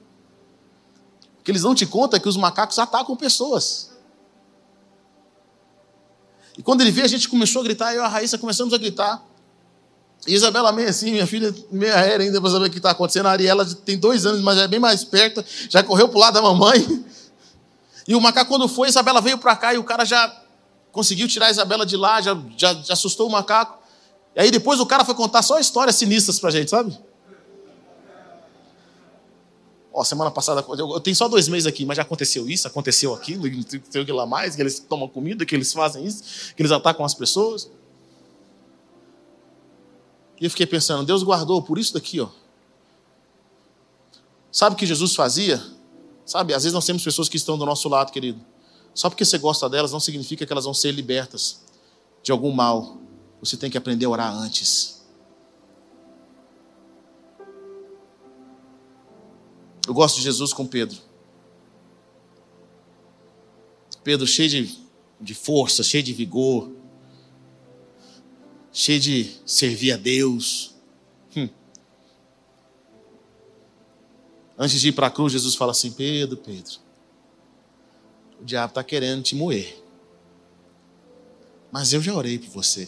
[1.39, 3.91] O que eles não te contam é que os macacos atacam pessoas.
[6.57, 8.77] E quando ele veio, a gente começou a gritar, eu e a Raíssa começamos a
[8.77, 9.23] gritar.
[10.25, 13.25] E Isabela meio assim, minha filha meio aérea ainda para saber o que está acontecendo.
[13.25, 16.19] A Ariela tem dois anos, mas já é bem mais perto, já correu para o
[16.19, 17.05] lado da mamãe.
[18.07, 20.43] E o macaco, quando foi, Isabela veio para cá e o cara já
[20.91, 23.81] conseguiu tirar a Isabela de lá, já, já, já assustou o macaco.
[24.35, 26.97] E aí depois o cara foi contar só histórias sinistras para a gente, sabe?
[29.93, 33.47] Ó, semana passada, eu tenho só dois meses aqui, mas já aconteceu isso, aconteceu aquilo,
[33.47, 36.61] não tem o que lá mais, que eles tomam comida, que eles fazem isso, que
[36.63, 37.69] eles atacam as pessoas.
[40.41, 42.27] E eu fiquei pensando, Deus guardou por isso daqui, ó.
[44.51, 45.63] Sabe o que Jesus fazia?
[46.25, 48.39] Sabe, às vezes nós temos pessoas que estão do nosso lado, querido.
[48.93, 51.63] Só porque você gosta delas não significa que elas vão ser libertas
[52.21, 52.97] de algum mal.
[53.39, 55.03] Você tem que aprender a orar antes.
[59.85, 60.97] Eu gosto de Jesus com Pedro.
[64.03, 64.79] Pedro cheio de,
[65.19, 66.71] de força, cheio de vigor,
[68.71, 70.72] cheio de servir a Deus.
[74.63, 76.75] Antes de ir para a cruz, Jesus fala assim: Pedro, Pedro,
[78.39, 79.77] o diabo está querendo te moer.
[81.69, 82.87] Mas eu já orei por você.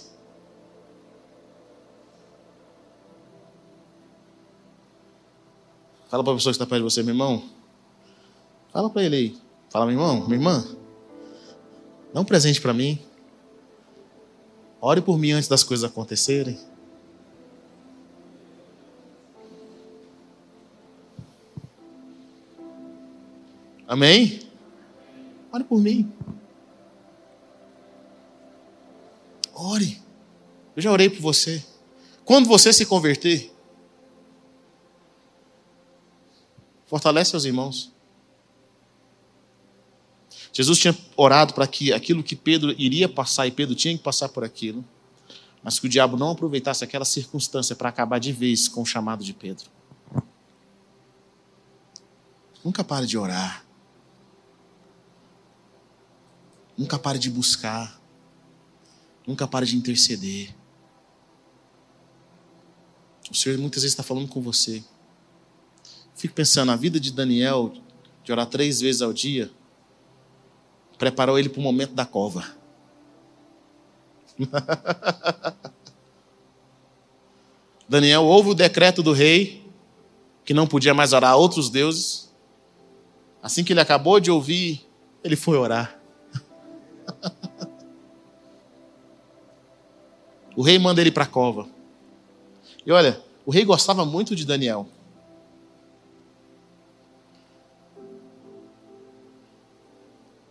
[6.08, 7.44] Fala para a pessoa que está perto de você, meu irmão.
[8.72, 9.38] Fala para ele aí.
[9.70, 10.66] Fala, meu irmão, minha irmã.
[12.14, 13.06] Dá um presente para mim.
[14.80, 16.58] Ore por mim antes das coisas acontecerem.
[23.88, 24.42] Amém?
[25.52, 26.12] Ore por mim.
[29.54, 30.02] Ore.
[30.76, 31.64] Eu já orei por você.
[32.24, 33.56] Quando você se converter,
[36.86, 37.92] Fortalece os irmãos.
[40.54, 44.30] Jesus tinha orado para que aquilo que Pedro iria passar, e Pedro tinha que passar
[44.30, 44.86] por aquilo,
[45.62, 49.24] mas que o diabo não aproveitasse aquela circunstância para acabar de vez com o chamado
[49.24, 49.70] de Pedro.
[52.64, 53.65] Nunca pare de orar.
[56.78, 58.02] Nunca pare de buscar.
[59.26, 60.54] Nunca pare de interceder.
[63.32, 64.84] O Senhor muitas vezes está falando com você.
[66.16, 67.74] Fico pensando, a vida de Daniel,
[68.24, 69.52] de orar três vezes ao dia,
[70.98, 72.46] preparou ele para o momento da cova.
[77.88, 79.64] Daniel ouve o decreto do rei,
[80.44, 82.34] que não podia mais orar a outros deuses.
[83.42, 84.86] Assim que ele acabou de ouvir,
[85.24, 86.00] ele foi orar.
[90.56, 91.68] O rei manda ele para a cova.
[92.86, 94.88] E olha, o rei gostava muito de Daniel.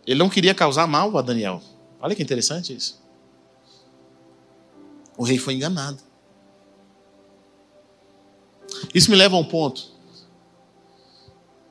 [0.05, 1.61] Ele não queria causar mal a Daniel.
[1.99, 3.03] Olha que interessante isso.
[5.17, 5.99] O rei foi enganado.
[8.93, 9.91] Isso me leva a um ponto.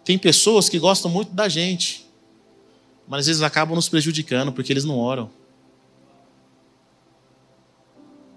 [0.05, 2.04] Tem pessoas que gostam muito da gente,
[3.07, 5.31] mas às vezes acabam nos prejudicando porque eles não oram.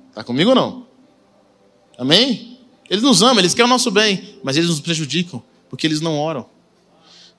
[0.10, 0.88] Está comigo ou não?
[1.98, 2.60] Amém?
[2.90, 6.18] Eles nos amam, eles querem o nosso bem, mas eles nos prejudicam porque eles não
[6.18, 6.50] oram.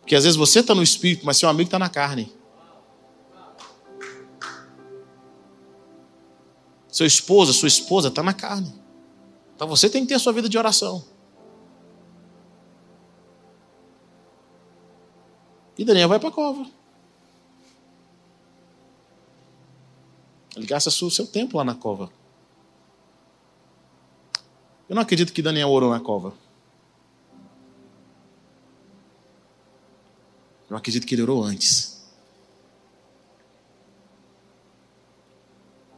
[0.00, 2.32] Porque às vezes você está no espírito, mas seu amigo está na carne.
[6.88, 8.72] Seu esposo, sua esposa está na carne.
[9.54, 11.04] Então você tem que ter a sua vida de oração.
[15.76, 16.77] E Daniel vai para a cova.
[20.58, 22.10] Ele gasta o seu tempo lá na cova.
[24.88, 26.34] Eu não acredito que Daniel orou na cova.
[30.68, 32.02] Eu acredito que ele orou antes.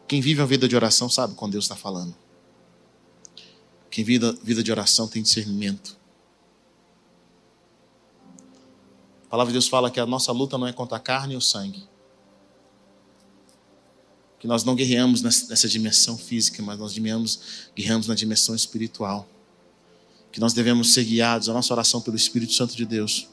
[0.06, 2.14] Quem vive uma vida de oração sabe quando Deus está falando.
[3.90, 5.96] Quem vive a vida de oração tem discernimento.
[9.24, 11.40] A palavra de Deus fala que a nossa luta não é contra a carne ou
[11.40, 11.88] sangue.
[14.40, 19.28] Que nós não guerreamos nessa dimensão física, mas nós guerreamos, guerreamos na dimensão espiritual.
[20.32, 23.28] que nós devemos ser guiados a nossa oração pelo Espírito Santo de Deus.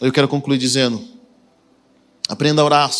[0.00, 1.06] Eu quero concluir dizendo:
[2.28, 2.90] aprenda a orar,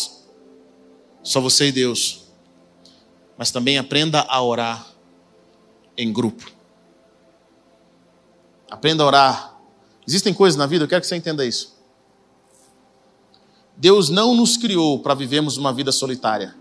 [1.23, 2.25] só você e Deus,
[3.37, 4.87] mas também aprenda a orar
[5.97, 6.51] em grupo.
[8.69, 9.61] Aprenda a orar.
[10.07, 11.70] Existem coisas na vida, eu quero que você entenda isso.
[13.81, 16.55] Deus não nos criou para vivermos uma vida solitária.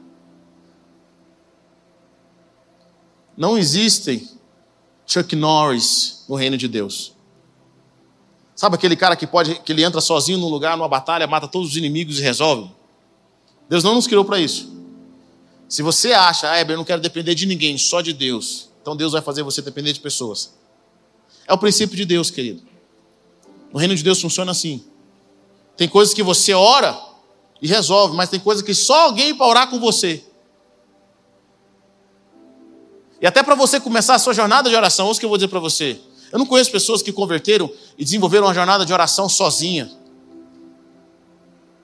[3.36, 4.26] Não existem
[5.06, 7.12] Chuck Norris no reino de Deus.
[8.56, 11.72] Sabe aquele cara que pode, que ele entra sozinho num lugar, numa batalha, mata todos
[11.72, 12.70] os inimigos e resolve?
[13.68, 14.72] Deus não nos criou para isso.
[15.68, 19.12] Se você acha, ah, eu não quero depender de ninguém, só de Deus, então Deus
[19.12, 20.54] vai fazer você depender de pessoas.
[21.46, 22.62] É o princípio de Deus, querido.
[23.70, 24.82] No reino de Deus funciona assim.
[25.76, 27.09] Tem coisas que você ora
[27.60, 30.24] e resolve, mas tem coisas que só alguém para orar com você.
[33.20, 35.36] E até para você começar a sua jornada de oração, ouça o que eu vou
[35.36, 36.00] dizer para você.
[36.32, 39.90] Eu não conheço pessoas que converteram e desenvolveram uma jornada de oração sozinha.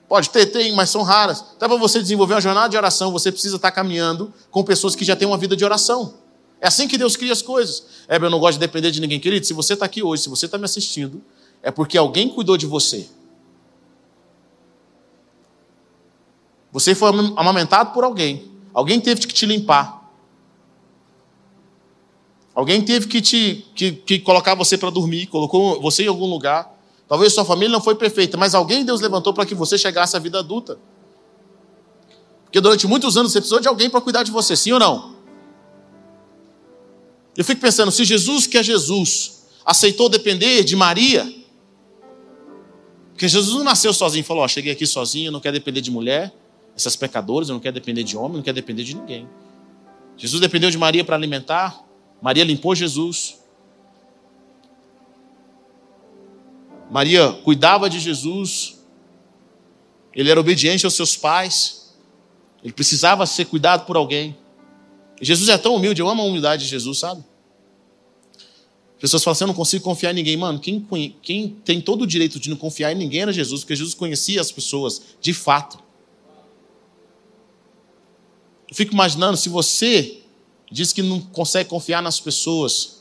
[0.07, 1.41] Pode ter, tem, mas são raras.
[1.55, 5.03] Até para você desenvolver uma jornada de oração, você precisa estar caminhando com pessoas que
[5.03, 6.15] já têm uma vida de oração.
[6.61, 7.83] É assim que Deus cria as coisas.
[8.07, 9.45] É, eu não gosto de depender de ninguém, querido.
[9.45, 11.21] Se você está aqui hoje, se você está me assistindo,
[11.61, 13.07] é porque alguém cuidou de você.
[16.77, 18.51] Você foi amamentado por alguém.
[18.71, 20.11] Alguém teve que te limpar.
[22.53, 26.71] Alguém teve que te que, que colocar você para dormir, colocou você em algum lugar.
[27.07, 30.19] Talvez sua família não foi perfeita, mas alguém Deus levantou para que você chegasse à
[30.19, 30.77] vida adulta.
[32.43, 35.15] Porque durante muitos anos você precisou de alguém para cuidar de você, sim ou não?
[37.35, 41.27] Eu fico pensando, se Jesus, que é Jesus, aceitou depender de Maria,
[43.13, 46.31] porque Jesus não nasceu sozinho, falou: Ó, cheguei aqui sozinho, não quero depender de mulher,
[46.77, 49.27] essas pecadoras, eu não quero depender de homem, não quero depender de ninguém.
[50.15, 51.83] Jesus dependeu de Maria para alimentar,
[52.21, 53.39] Maria limpou Jesus.
[56.89, 58.79] Maria cuidava de Jesus.
[60.13, 61.95] Ele era obediente aos seus pais.
[62.63, 64.37] Ele precisava ser cuidado por alguém.
[65.19, 67.23] E Jesus é tão humilde, eu amo a humildade de Jesus, sabe?
[68.95, 70.37] As pessoas falam assim: eu não consigo confiar em ninguém.
[70.37, 70.79] Mano, quem,
[71.21, 74.39] quem tem todo o direito de não confiar em ninguém era Jesus, porque Jesus conhecia
[74.39, 75.86] as pessoas de fato.
[78.77, 80.19] Fico imaginando se você
[80.71, 82.97] diz que não consegue confiar nas pessoas.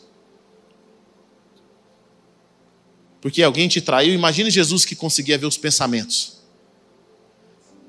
[3.21, 4.15] Porque alguém te traiu.
[4.15, 6.39] Imagine Jesus que conseguia ver os pensamentos.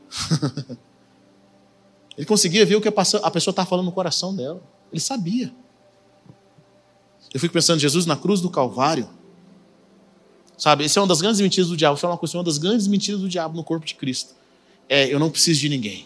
[2.18, 4.62] Ele conseguia ver o que a pessoa estava falando no coração dela.
[4.92, 5.56] Ele sabia.
[7.34, 9.08] Eu fico pensando, Jesus na cruz do Calvário.
[10.58, 11.96] Sabe, essa é uma das grandes mentiras do diabo.
[11.96, 14.36] Vou falar uma coisa, uma das grandes mentiras do diabo no corpo de Cristo.
[14.90, 16.06] É, eu não preciso de ninguém.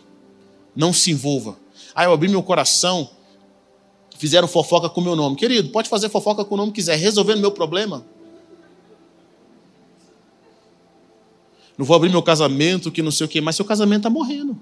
[0.75, 1.59] Não se envolva.
[1.93, 3.09] Ah, eu abri meu coração
[4.21, 5.35] fizeram fofoca com o meu nome.
[5.35, 8.05] Querido, pode fazer fofoca com o nome que quiser, resolvendo meu problema.
[11.75, 14.59] Não vou abrir meu casamento, que não sei o quê, mas seu casamento está morrendo.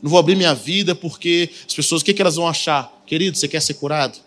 [0.00, 3.02] Não vou abrir minha vida porque as pessoas, o que, que elas vão achar?
[3.04, 4.20] Querido, você quer ser curado?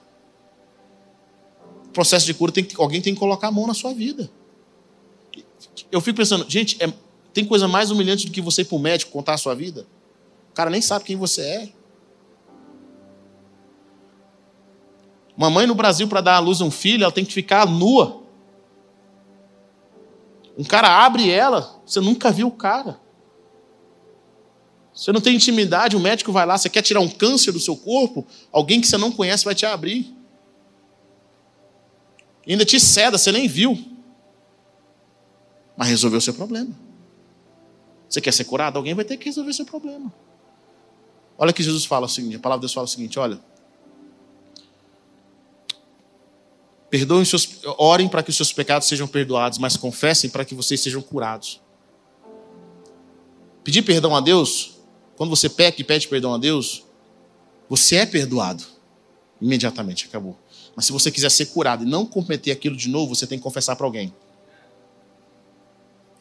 [1.85, 4.29] O processo de cura, tem que, alguém tem que colocar a mão na sua vida.
[5.89, 6.91] Eu fico pensando, gente, é,
[7.33, 9.87] tem coisa mais humilhante do que você ir para o médico contar a sua vida?
[10.60, 11.70] Cara nem sabe quem você é.
[15.38, 17.66] Uma mãe no Brasil, para dar à luz a um filho, ela tem que ficar
[17.66, 18.24] nua.
[20.57, 22.99] Um cara abre ela, você nunca viu o cara.
[24.93, 27.78] Você não tem intimidade, o médico vai lá, você quer tirar um câncer do seu
[27.78, 30.14] corpo, alguém que você não conhece vai te abrir.
[32.45, 33.82] E ainda te ceda, você nem viu.
[35.78, 36.76] Mas resolveu o seu problema.
[38.10, 38.76] Você quer ser curado?
[38.76, 40.14] Alguém vai ter que resolver seu problema.
[41.39, 43.39] Olha que Jesus fala o seguinte, a palavra de Deus fala o seguinte, olha.
[46.89, 50.81] Perdoem seus, orem para que os seus pecados sejam perdoados, mas confessem para que vocês
[50.81, 51.61] sejam curados.
[53.63, 54.79] Pedir perdão a Deus,
[55.15, 56.83] quando você peca e pede perdão a Deus,
[57.69, 58.65] você é perdoado
[59.39, 60.37] imediatamente, acabou.
[60.75, 63.43] Mas se você quiser ser curado e não cometer aquilo de novo, você tem que
[63.43, 64.13] confessar para alguém.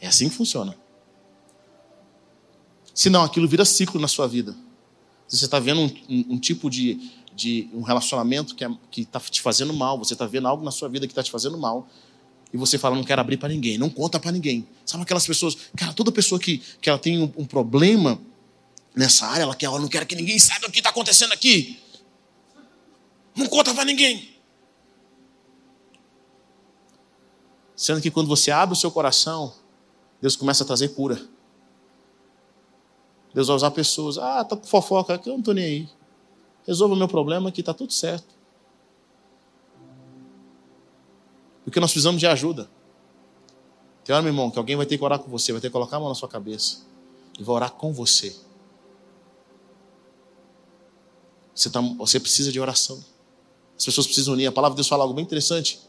[0.01, 0.77] É assim que funciona.
[2.95, 4.55] Senão aquilo vira ciclo na sua vida.
[5.29, 9.41] Você está vendo um, um, um tipo de, de um relacionamento que é, está te
[9.43, 11.89] fazendo mal, você está vendo algo na sua vida que está te fazendo mal,
[12.53, 14.67] e você fala, não quero abrir para ninguém, não conta para ninguém.
[14.87, 18.19] Sabe aquelas pessoas, cara, toda pessoa que, que ela tem um, um problema
[18.97, 21.79] nessa área, ela quer, ela não quer que ninguém saiba o que está acontecendo aqui.
[23.37, 24.35] Não conta para ninguém.
[27.77, 29.55] Sendo que quando você abre o seu coração,
[30.21, 31.21] Deus começa a trazer cura.
[33.35, 34.19] Deus vai usar pessoas.
[34.19, 35.99] Ah, tá com fofoca aqui, eu não estou nem aí
[36.69, 38.37] resolva o meu problema que está tudo certo.
[41.65, 42.69] Porque nós precisamos de ajuda.
[44.05, 45.73] Tem hora, meu irmão, que alguém vai ter que orar com você, vai ter que
[45.73, 46.83] colocar a mão na sua cabeça
[47.39, 48.37] e vai orar com você.
[51.55, 53.03] Você, tá, você precisa de oração.
[53.77, 54.47] As pessoas precisam unir.
[54.47, 55.81] A palavra de Deus fala algo bem interessante.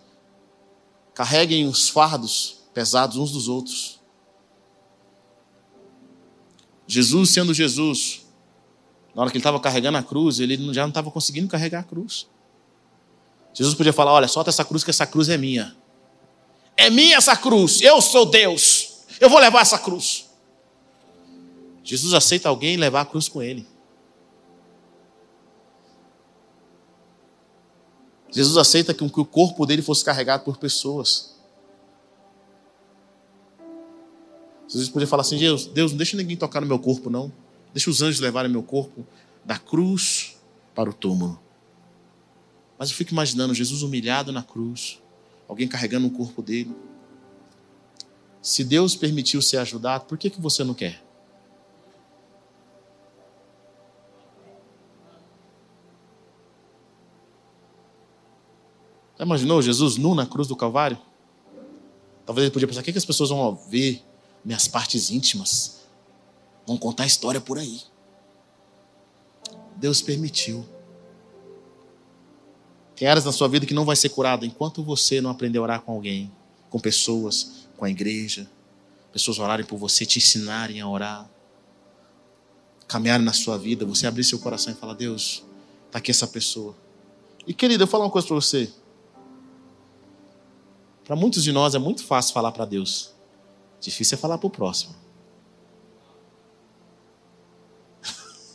[1.14, 3.99] Carreguem os fardos pesados uns dos outros.
[6.92, 8.26] Jesus sendo Jesus,
[9.14, 11.84] na hora que ele estava carregando a cruz, ele já não estava conseguindo carregar a
[11.84, 12.26] cruz.
[13.54, 15.78] Jesus podia falar: Olha, solta essa cruz, que essa cruz é minha.
[16.76, 20.32] É minha essa cruz, eu sou Deus, eu vou levar essa cruz.
[21.84, 23.68] Jesus aceita alguém levar a cruz com ele.
[28.32, 31.39] Jesus aceita que o corpo dele fosse carregado por pessoas.
[34.70, 37.32] Jesus podia falar assim: Deus, Deus, não deixa ninguém tocar no meu corpo, não.
[37.74, 39.06] Deixa os anjos levarem meu corpo
[39.44, 40.38] da cruz
[40.76, 41.40] para o túmulo.
[42.78, 45.02] Mas eu fico imaginando Jesus humilhado na cruz,
[45.48, 46.74] alguém carregando o corpo dele.
[48.42, 51.04] Se Deus permitiu ser ajudado, por que, que você não quer?
[59.18, 60.98] Já imaginou Jesus nu na cruz do Calvário?
[62.26, 64.02] Talvez ele podia pensar: o que, que as pessoas vão ver?
[64.44, 65.80] Minhas partes íntimas.
[66.66, 67.82] Vão contar a história por aí.
[69.76, 70.66] Deus permitiu.
[72.96, 75.62] Tem áreas na sua vida que não vai ser curada enquanto você não aprender a
[75.62, 76.32] orar com alguém,
[76.70, 78.50] com pessoas, com a igreja.
[79.14, 81.30] Pessoas orarem por você, te ensinarem a orar.
[82.88, 85.44] Caminharem na sua vida, você abrir seu coração e falar: Deus,
[85.88, 86.76] está aqui essa pessoa.
[87.48, 88.72] E querida, eu vou falar uma coisa para você.
[91.06, 93.14] Para muitos de nós é muito fácil falar para Deus.
[93.80, 94.96] Difícil é falar para o próximo.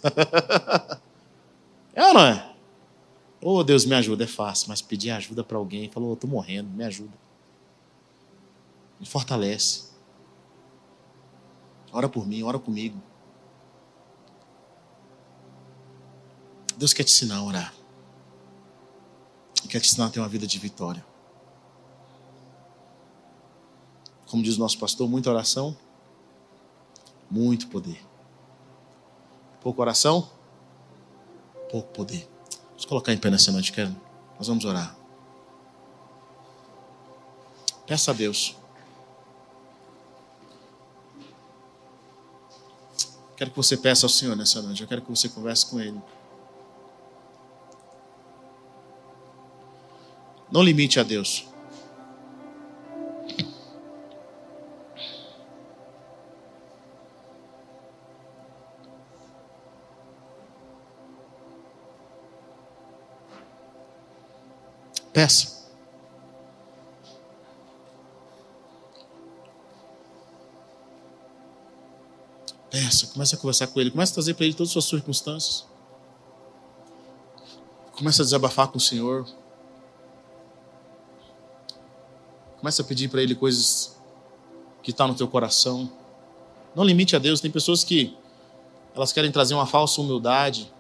[1.95, 2.55] é ou não é?
[3.41, 4.25] Oh, Deus, me ajuda.
[4.25, 7.13] É fácil, mas pedir ajuda para alguém, falou, oh, estou morrendo, me ajuda.
[9.01, 9.85] Me fortalece.
[11.93, 13.01] Ora por mim, ora comigo.
[16.77, 17.75] Deus quer te ensinar a orar.
[19.69, 21.05] Quer te ensinar a ter uma vida de vitória.
[24.35, 25.77] Como diz o nosso pastor, muita oração,
[27.31, 28.05] muito poder.
[29.61, 30.29] Pouca oração,
[31.71, 32.29] pouco poder.
[32.71, 33.95] Vamos colocar em pé nessa noite, quero.
[34.37, 34.97] Nós vamos orar.
[37.87, 38.57] Peça a Deus.
[43.37, 44.83] Quero que você peça ao Senhor nessa noite.
[44.83, 46.03] Eu quero que você converse com Ele.
[50.51, 51.54] Não limite a Deus.
[65.15, 65.55] Peça.
[72.69, 75.65] Peça, comece a conversar com ele, comece a trazer para ele todas as suas circunstâncias.
[77.93, 79.25] Comece a desabafar com o Senhor.
[82.59, 83.97] Comece a pedir para ele coisas
[84.83, 85.93] que estão tá no teu coração.
[86.75, 87.41] Não limite a Deus.
[87.41, 88.17] Tem pessoas que
[88.97, 90.73] elas querem trazer uma falsa humildade.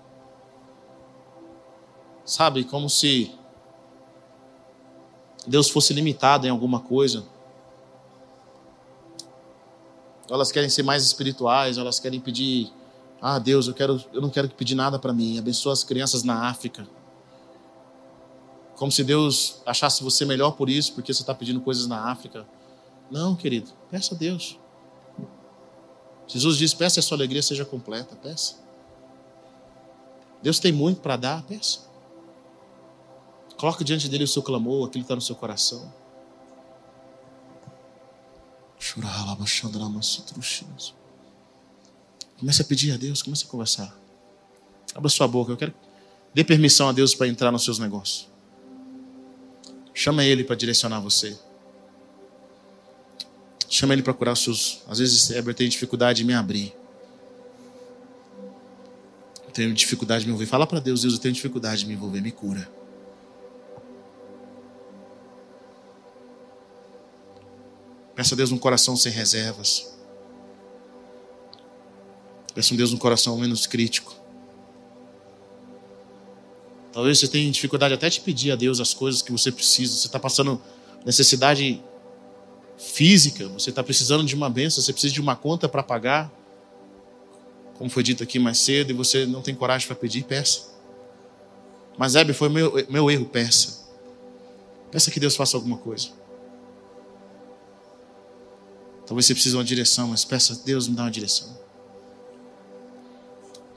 [2.24, 3.32] Sabe, como se
[5.46, 7.24] Deus fosse limitado em alguma coisa.
[10.30, 12.72] Elas querem ser mais espirituais, elas querem pedir,
[13.20, 15.38] ah, Deus, eu quero, eu não quero pedir nada para mim.
[15.38, 16.86] Abençoa as crianças na África.
[18.76, 22.46] Como se Deus achasse você melhor por isso, porque você está pedindo coisas na África.
[23.10, 24.58] Não, querido, peça a Deus.
[26.26, 28.56] Jesus diz: peça a sua alegria seja completa, peça.
[30.42, 31.80] Deus tem muito para dar, peça.
[33.56, 35.92] Coloque diante dele o seu clamor, aquilo que está no seu coração.
[42.38, 43.96] Comece a pedir a Deus, comece a conversar.
[44.94, 45.72] Abra sua boca, eu quero.
[46.34, 48.28] Dê permissão a Deus para entrar nos seus negócios.
[49.94, 51.38] Chama Ele para direcionar você.
[53.68, 54.82] Chama Ele para curar os seus.
[54.88, 56.74] Às vezes, Heber tem dificuldade de me abrir.
[59.46, 60.50] Eu tenho dificuldade de me envolver.
[60.50, 62.68] Fala para Deus, Deus, eu tenho dificuldade de me envolver, me cura.
[68.14, 69.92] Peça a Deus um coração sem reservas.
[72.54, 74.14] Peça a Deus um coração menos crítico.
[76.92, 79.96] Talvez você tenha dificuldade até de pedir a Deus as coisas que você precisa.
[79.96, 80.62] Você está passando
[81.04, 81.82] necessidade
[82.78, 86.32] física, você está precisando de uma benção, você precisa de uma conta para pagar,
[87.76, 90.72] como foi dito aqui mais cedo, e você não tem coragem para pedir, peça.
[91.98, 93.84] Mas, Hebe, foi meu, meu erro, peça.
[94.90, 96.10] Peça que Deus faça alguma coisa.
[99.06, 101.56] Talvez você precise de uma direção, mas peça, Deus me dá uma direção.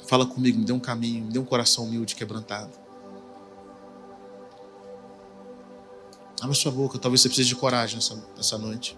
[0.07, 2.71] Fala comigo, me dê um caminho, me dê um coração humilde, quebrantado.
[6.39, 8.97] Abra sua boca, talvez você precise de coragem nessa, nessa noite.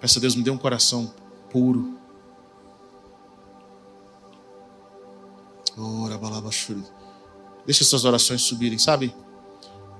[0.00, 1.12] Peça a Deus, me dê um coração
[1.50, 1.98] puro.
[5.76, 6.84] Ora, balabachuri.
[7.64, 9.12] Deixa essas orações subirem, sabe?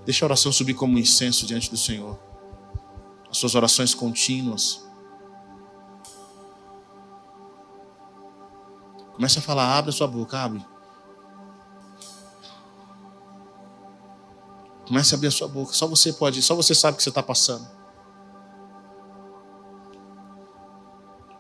[0.07, 2.17] Deixa a oração subir como um incenso diante do Senhor.
[3.29, 4.87] As suas orações contínuas.
[9.15, 10.65] Comece a falar, abre a sua boca, abre.
[14.87, 15.73] Comece a abrir a sua boca.
[15.73, 17.67] Só você pode, só você sabe o que você está passando.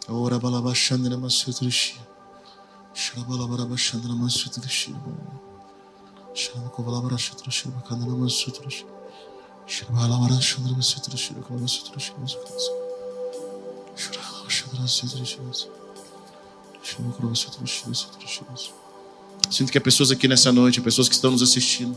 [0.08, 1.16] Ora balabachandra
[19.50, 21.96] Sinto que há pessoas aqui nessa noite, pessoas que estão nos assistindo,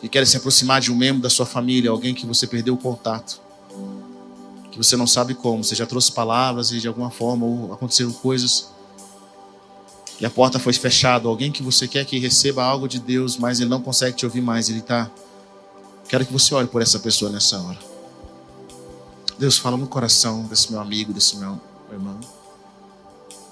[0.00, 2.78] que querem se aproximar de um membro da sua família, alguém que você perdeu o
[2.78, 3.40] contato
[4.70, 5.64] que você não sabe como.
[5.64, 8.69] Você já trouxe palavras e de alguma forma ou aconteceram coisas
[10.20, 11.26] e a porta foi fechada.
[11.26, 14.42] Alguém que você quer que receba algo de Deus, mas ele não consegue te ouvir
[14.42, 14.68] mais.
[14.68, 15.10] Ele está.
[16.08, 17.78] Quero que você ore por essa pessoa nessa hora.
[19.38, 21.58] Deus, fala no coração desse meu amigo, desse meu
[21.90, 22.20] irmão.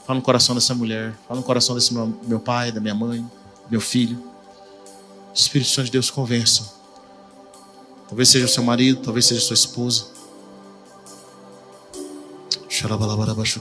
[0.06, 1.16] Fala no coração dessa mulher.
[1.26, 3.24] Fala no coração desse meu, meu pai, da minha mãe,
[3.70, 4.22] meu filho.
[5.34, 6.74] Espírito Santo de Deus, conversa.
[8.08, 10.06] Talvez seja o seu marido, talvez seja a sua esposa.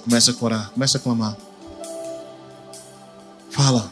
[0.04, 1.38] Começa a orar, começa a clamar.
[3.58, 3.92] Fala.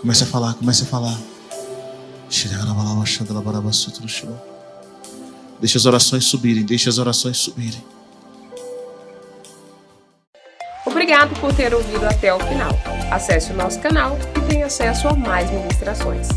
[0.00, 1.18] Comece a falar, comece a falar.
[5.58, 7.84] Deixa as orações subirem, deixa as orações subirem.
[10.86, 12.70] Obrigado por ter ouvido até o final.
[13.10, 16.28] Acesse o nosso canal e tenha acesso a mais ministrações.